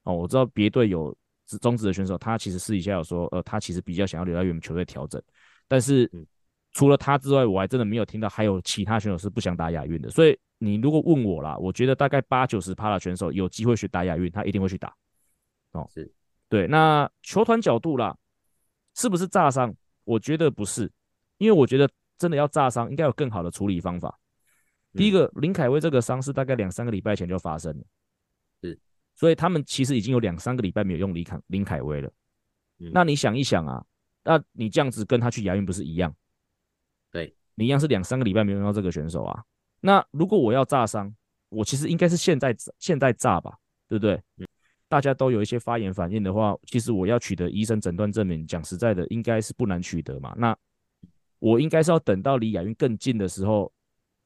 [0.03, 1.17] 哦，我知道别队有
[1.61, 5.23] 中职的选手，他其实私底下有说，呃，他其实比较想要留在原球队调整，
[5.69, 6.11] 但是。
[6.77, 10.11] 除了他之外，我还真的没有听到还有其他选手是不想打亚运的。
[10.11, 14.93] 所以你如果问我啦，我觉得大概八九十趴的选手有机会去打亚运，他一定会去打。
[15.71, 16.13] 哦，是
[16.49, 16.67] 对。
[16.67, 18.17] 那球团角度啦，
[18.97, 19.73] 是不是炸伤？
[20.03, 20.91] 我觉得不是，
[21.39, 21.89] 因为我觉得
[22.19, 24.19] 真的要炸伤，应该有更好的处理方法。
[24.95, 27.85] 第一个，林凯威这个伤是大概两三个礼拜前就发生了。
[28.63, 28.77] 是。
[29.25, 32.13] 所以他们其实已经有两三个礼拜没有用林凯林凯威了。
[32.79, 33.83] 嗯、那你想一想啊，
[34.23, 36.15] 那你这样子跟他去亚运不是一样？
[37.11, 39.43] 对，你一样是两三个礼拜没有用到这个选手啊。
[39.81, 41.11] 那如果我要炸伤，
[41.49, 43.57] 我其实应该是现在现在炸吧，
[43.89, 44.21] 对不对？
[44.37, 44.47] 嗯、
[44.89, 50.35] 大家都有一些发炎反应的话，其实我要取得医生诊断证明，讲实在的，应该是不难取得嘛。
[50.37, 50.55] 那
[51.39, 53.73] 我应该是要等到离亚运更近的时候，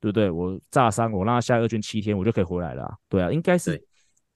[0.01, 0.29] 对不对？
[0.29, 2.99] 我炸伤，我让他下二军七天，我就可以回来了啊。
[3.09, 3.81] 对啊，应该是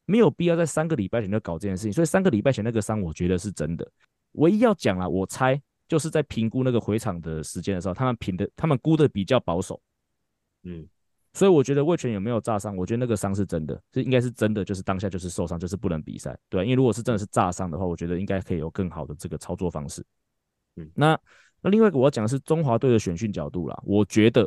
[0.05, 1.93] 没有必要在三个礼拜前就搞这件事情。
[1.93, 3.91] 所以三个礼拜前那个伤，我觉得是真的。
[4.33, 9.81] 唯一要讲啊，我猜就是在评估那个回场的时间的时候，他们评的，他们估的比较保守。
[10.65, 10.87] 嗯。
[11.35, 12.77] 所以我觉得魏全有没有炸伤？
[12.77, 16.63] 我觉得那个伤是真的，这应该是真的，就是当下就是受伤，就是不能比赛，对。
[16.63, 20.05] 因为如果是真的是炸伤的话，我觉得应该可以有更好的这个操作方式。
[20.77, 21.19] 嗯，那
[21.63, 23.83] 那另外一个我要讲的是中华队的选训角度啦。
[23.83, 24.47] 我觉得，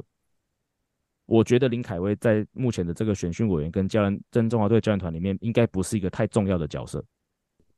[1.26, 7.04] 我觉得林凯威在目前的这个选训委员跟教练跟中华队教练团里面，应该不是一个太重要的角色，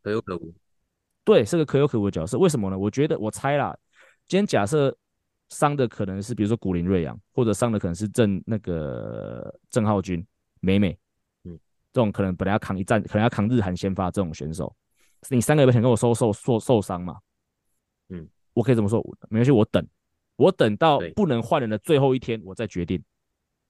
[0.03, 0.53] 可有可无。
[1.23, 2.37] 对，是个可有可无的角色。
[2.37, 2.77] 为什么呢？
[2.77, 3.77] 我觉得我猜啦，
[4.27, 4.95] 今天假设。
[5.49, 10.21] 伤的可能是比如说古林瑞阳，或者伤的可能是郑那个郑浩君、
[10.59, 10.91] 美美，
[11.45, 11.57] 嗯，
[11.93, 14.75] 这种可能本来要扛一战，可能要扛日韩先发这种选手，
[15.29, 17.17] 你三个月前跟我说受受受伤嘛，
[18.09, 19.87] 嗯，我可以这么说，没关系，我等，
[20.35, 23.01] 我等到不能换人的最后一天，我再决定，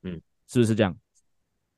[0.04, 0.96] 嗯，是不是这样？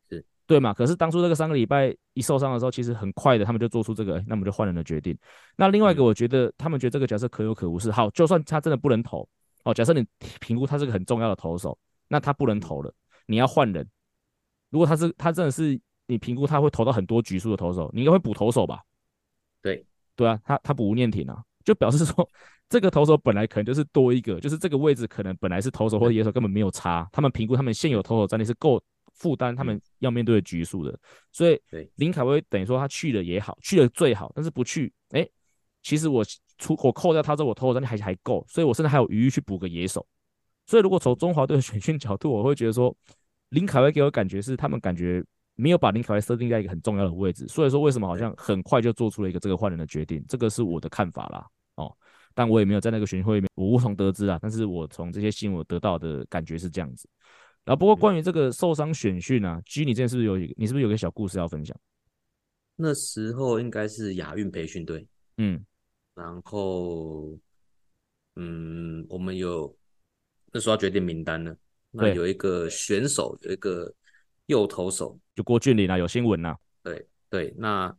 [0.09, 0.73] 是，对嘛？
[0.73, 5.17] 可是当初这个三个礼拜一受伤的时候，其实很快的，他们就做出这个，那么就换人的决定。
[5.55, 9.27] 那另外一个，我觉得他们觉得这个角色可有可无，是好，就算他真的不能投。
[9.63, 10.05] 哦，假设你
[10.39, 12.93] 评估他是个很重要的投手，那他不能投了，
[13.25, 13.87] 你要换人。
[14.69, 18.81] 如果他是他真的是你评估他会投到很多局数的投手，你应该会补投手吧？
[19.61, 22.27] 对，对啊，他他补吴念挺啊，就表示说
[22.69, 28.81] 这个投手本来可能就是多一个，就是这个位置可能本来是投手或者野手根本没有差，他们评估他们现有投手战力是够
[29.15, 30.97] 负担他们要面对的局数的，
[31.31, 31.59] 所以
[31.95, 35.27] 林凯威等于说他去了也好，去了最好，但是不去，哎，
[35.81, 36.23] 其实我。
[36.59, 40.05] 出我扣掉他之后，我投手战力还还够，所以我甚至还有余裕去补个野手。
[40.65, 42.93] 所以如果从中华队的选训角度，我会觉得说，
[43.51, 45.23] 林凯威给我感觉是他们感觉
[45.55, 47.47] 没有把林凯威设定在一个很重要的位置。
[47.47, 51.47] 所以说为什么好像很快就做出了一个这个换人的决定，这个是我的看法啦。
[52.29, 54.39] 哦，但我也没有在那个选训会里面，我无从得知啊。
[54.41, 57.09] 但是我从这些新闻得到的感觉是这样子。
[57.65, 61.75] 然后不过关于这个受伤选训啊，G 你这边是不是有一，你是不是有个小故事要分享？
[62.75, 65.05] 那时候应该是亚运培训队，
[65.37, 65.63] 嗯。
[66.15, 67.37] 然后，
[68.35, 69.73] 嗯，我们有
[70.51, 71.55] 那时候要决定名单呢。
[71.91, 73.93] 那有一个选手，有一个
[74.47, 76.55] 右投手，就郭俊麟啊，有新闻呐。
[76.83, 77.95] 对对，那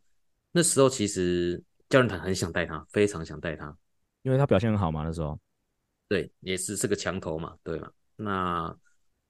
[0.51, 3.75] 那时候其实教练团很想带他，非常想带他，
[4.23, 5.03] 因为他表现很好嘛。
[5.03, 5.39] 那时候，
[6.07, 7.91] 对，也是是个强头嘛，对嘛。
[8.15, 8.77] 那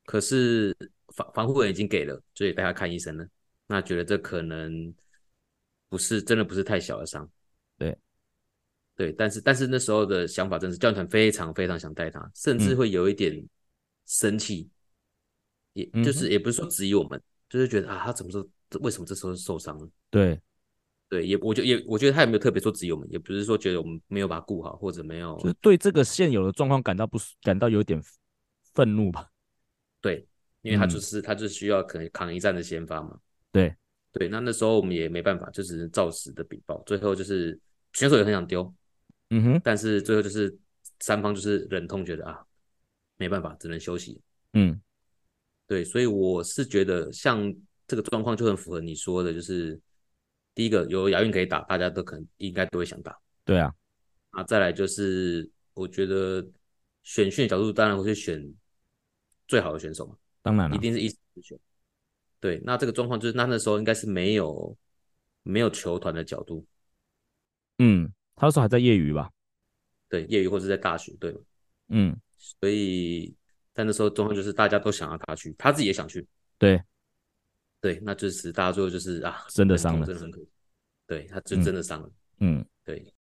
[0.05, 0.75] 可是
[1.15, 3.27] 防防护人已经给了，所以带他看医生了。
[3.67, 4.93] 那觉得这可能
[5.89, 7.29] 不是真的，不是太小的伤。
[7.77, 7.97] 对。
[8.93, 13.43] 对，但是但是那时候的想法真是教练团非常非常想带他，甚至会有一点
[14.05, 14.69] 生气，
[15.73, 17.19] 嗯、也就是也不是说质疑我们，
[17.49, 18.45] 就是觉得啊，他怎么说？
[18.81, 19.89] 为什么这时候受伤了？
[20.11, 20.39] 对，
[21.12, 28.01] 对，也我觉也我觉得他也没有特别说只有我们，也不是说觉得我们没有把他顾好或者没有，就是对这个现有的状况感到不感到有点
[28.74, 29.28] 愤怒吧？
[29.99, 30.26] 对，
[30.62, 33.20] 因为他就是、嗯、他就是需要可能扛一战的先发嘛。
[33.51, 33.76] 对
[34.14, 37.59] 对，那那时候我们也没办法，就只能照实的禀报，最后就是
[37.91, 38.74] 选手也很想丢。
[39.32, 40.57] 嗯哼，但是最后就是
[41.01, 42.39] 三方就是忍痛觉得啊，
[43.18, 44.22] 没办法，只能休息。
[44.53, 44.82] 嗯，
[45.68, 47.53] 对，所以我是觉得像
[47.86, 49.78] 这个状况就很符合你说的，就是
[50.53, 53.17] 第一个有亚运可以打，大家都可能应该都会想打。
[53.43, 53.73] 对啊，
[54.31, 56.45] 啊，再来就是我觉得
[57.03, 58.53] 选训的角度当然会去选
[59.47, 61.09] 最好的选手嘛，当然了，一定是一
[61.41, 61.57] 选。
[62.39, 64.77] 对，那这个状况就是那那时候应该是没有
[65.43, 66.65] 没有球团的角度。
[67.79, 68.11] 嗯。
[68.33, 69.29] 他那时候还在业余吧？
[70.09, 71.35] 对，业余或者在大学，对。
[71.89, 73.35] 嗯，所以
[73.71, 76.25] 在那时候状况就是大家都想要他去，他自己也想去。
[76.57, 76.81] 对，
[77.82, 80.47] 对，那就是大家最后就是啊，真的伤了，真的很可惜。
[81.07, 82.09] 对，他就真的伤了。
[82.39, 83.13] 嗯，对。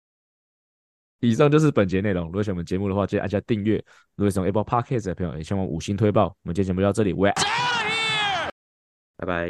[1.20, 2.26] 以上就是本节内容。
[2.26, 3.76] 如果喜欢我们节目的话，记得按下订阅。
[4.16, 6.26] 如果喜欢 Apple Podcast 的朋友，也希望五星推爆。
[6.26, 7.12] 我们今天节目就到这里，
[9.16, 9.48] 拜拜。